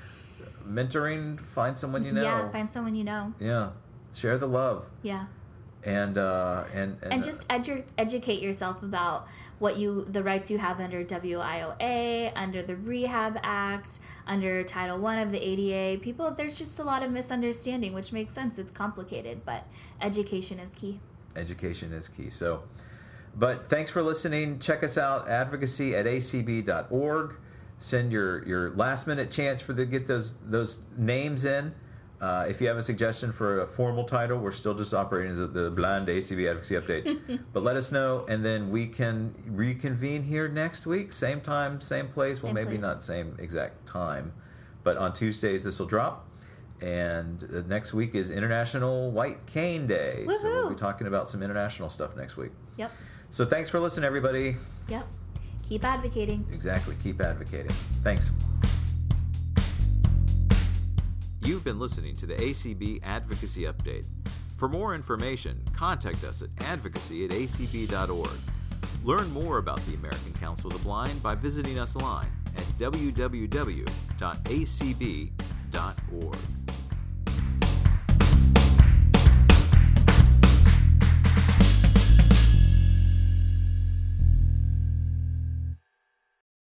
Mentoring, 0.68 1.40
find 1.40 1.78
someone 1.78 2.04
you 2.04 2.12
know. 2.12 2.24
Yeah. 2.24 2.50
Find 2.50 2.70
someone 2.70 2.96
you 2.96 3.04
know. 3.04 3.34
Yeah. 3.40 3.70
Share 4.14 4.38
the 4.38 4.48
love 4.48 4.86
Yeah. 5.04 5.26
and 5.84 6.18
uh, 6.18 6.64
and 6.74 6.98
and, 7.04 7.14
and 7.14 7.24
just 7.24 7.48
edu- 7.50 7.84
educate 7.98 8.42
yourself 8.42 8.82
about 8.82 9.28
what 9.60 9.78
you 9.78 10.06
the 10.06 10.22
rights 10.22 10.52
you 10.52 10.58
have 10.58 10.80
under 10.80 11.04
WIOA, 11.04 12.32
under 12.36 12.62
the 12.62 12.76
Rehab 12.76 13.40
Act, 13.44 14.00
under 14.28 14.64
Title 14.64 14.98
One 14.98 15.18
of 15.18 15.32
the 15.32 15.40
ADA. 15.40 16.02
People, 16.02 16.32
there's 16.32 16.58
just 16.58 16.80
a 16.80 16.84
lot 16.84 17.04
of 17.04 17.12
misunderstanding, 17.12 17.94
which 17.94 18.12
makes 18.12 18.34
sense. 18.34 18.58
It's 18.58 18.72
complicated, 18.72 19.42
but 19.46 19.66
education 20.02 20.60
is 20.60 20.72
key. 20.74 21.00
education 21.36 21.94
is 21.94 22.08
key. 22.08 22.30
So, 22.30 22.64
but 23.36 23.70
thanks 23.70 23.92
for 23.92 24.02
listening. 24.02 24.60
Check 24.60 24.84
us 24.84 24.98
out 24.98 25.30
advocacy 25.30 25.96
at 25.96 26.06
acb.org. 26.06 27.36
Send 27.80 28.12
your 28.12 28.46
your 28.48 28.72
last 28.72 29.08
minute 29.08 29.32
chance 29.32 29.62
for 29.62 29.74
the 29.74 29.86
get 29.86 30.08
those 30.08 30.34
those 30.46 30.80
names 30.98 31.46
in. 31.46 31.74
Uh, 32.22 32.46
if 32.48 32.62
you 32.62 32.68
have 32.68 32.78
a 32.78 32.84
suggestion 32.84 33.32
for 33.32 33.62
a 33.62 33.68
formal 33.68 34.06
title, 34.06 34.38
we're 34.38 34.52
still 34.52 34.74
just 34.74 34.94
operating 34.94 35.32
as 35.32 35.38
the 35.38 35.72
blind 35.72 36.08
ACB 36.08 36.50
advocacy 36.50 36.76
update. 36.76 37.44
but 37.54 37.64
let 37.64 37.76
us 37.76 37.92
know, 37.92 38.26
and 38.30 38.44
then 38.44 38.70
we 38.70 38.88
can 38.88 39.36
reconvene 39.48 40.24
here 40.24 40.48
next 40.48 40.86
week, 40.86 41.12
same 41.12 41.42
time, 41.42 41.80
same 41.82 42.08
place. 42.08 42.42
well, 42.42 42.54
maybe 42.54 42.70
place. 42.70 42.82
not 42.82 43.04
same 43.04 43.36
exact 43.40 43.86
time, 43.86 44.32
but 44.84 44.98
on 44.98 45.14
Tuesdays 45.14 45.64
this 45.64 45.80
will 45.80 45.88
drop. 45.88 46.28
And 46.82 47.44
uh, 47.54 47.62
next 47.68 47.94
week 47.94 48.16
is 48.16 48.30
International 48.30 49.12
White 49.12 49.46
Cane 49.46 49.88
Day, 49.88 50.26
so 50.40 50.44
we'll 50.44 50.70
be 50.70 50.76
talking 50.76 51.08
about 51.08 51.30
some 51.30 51.42
international 51.42 51.90
stuff 51.90 52.16
next 52.16 52.38
week. 52.38 52.52
Yep. 52.78 52.92
So 53.32 53.46
thanks 53.46 53.70
for 53.70 53.80
listening, 53.80 54.06
everybody. 54.06 54.58
Yep. 54.88 55.08
Keep 55.68 55.84
advocating. 55.84 56.46
Exactly. 56.54 56.96
Keep 57.04 57.22
advocating. 57.22 57.72
Thanks. 58.04 58.32
You've 61.46 61.64
been 61.64 61.78
listening 61.78 62.16
to 62.16 62.26
the 62.26 62.34
ACB 62.34 63.02
Advocacy 63.04 63.66
Update. 63.66 64.08
For 64.58 64.68
more 64.68 64.96
information, 64.96 65.62
contact 65.74 66.24
us 66.24 66.42
at 66.42 66.50
advocacy 66.62 67.24
at 67.24 67.30
acb.org. 67.30 68.40
Learn 69.04 69.32
more 69.32 69.60
about 69.60 69.80
the 69.86 69.94
American 69.94 70.34
Council 70.34 70.72
of 70.72 70.78
the 70.80 70.84
Blind 70.84 71.22
by 71.22 71.36
visiting 71.36 71.78
us 71.78 71.96
online 71.96 72.32
at 72.58 72.64
www.acb.org. 72.80 73.86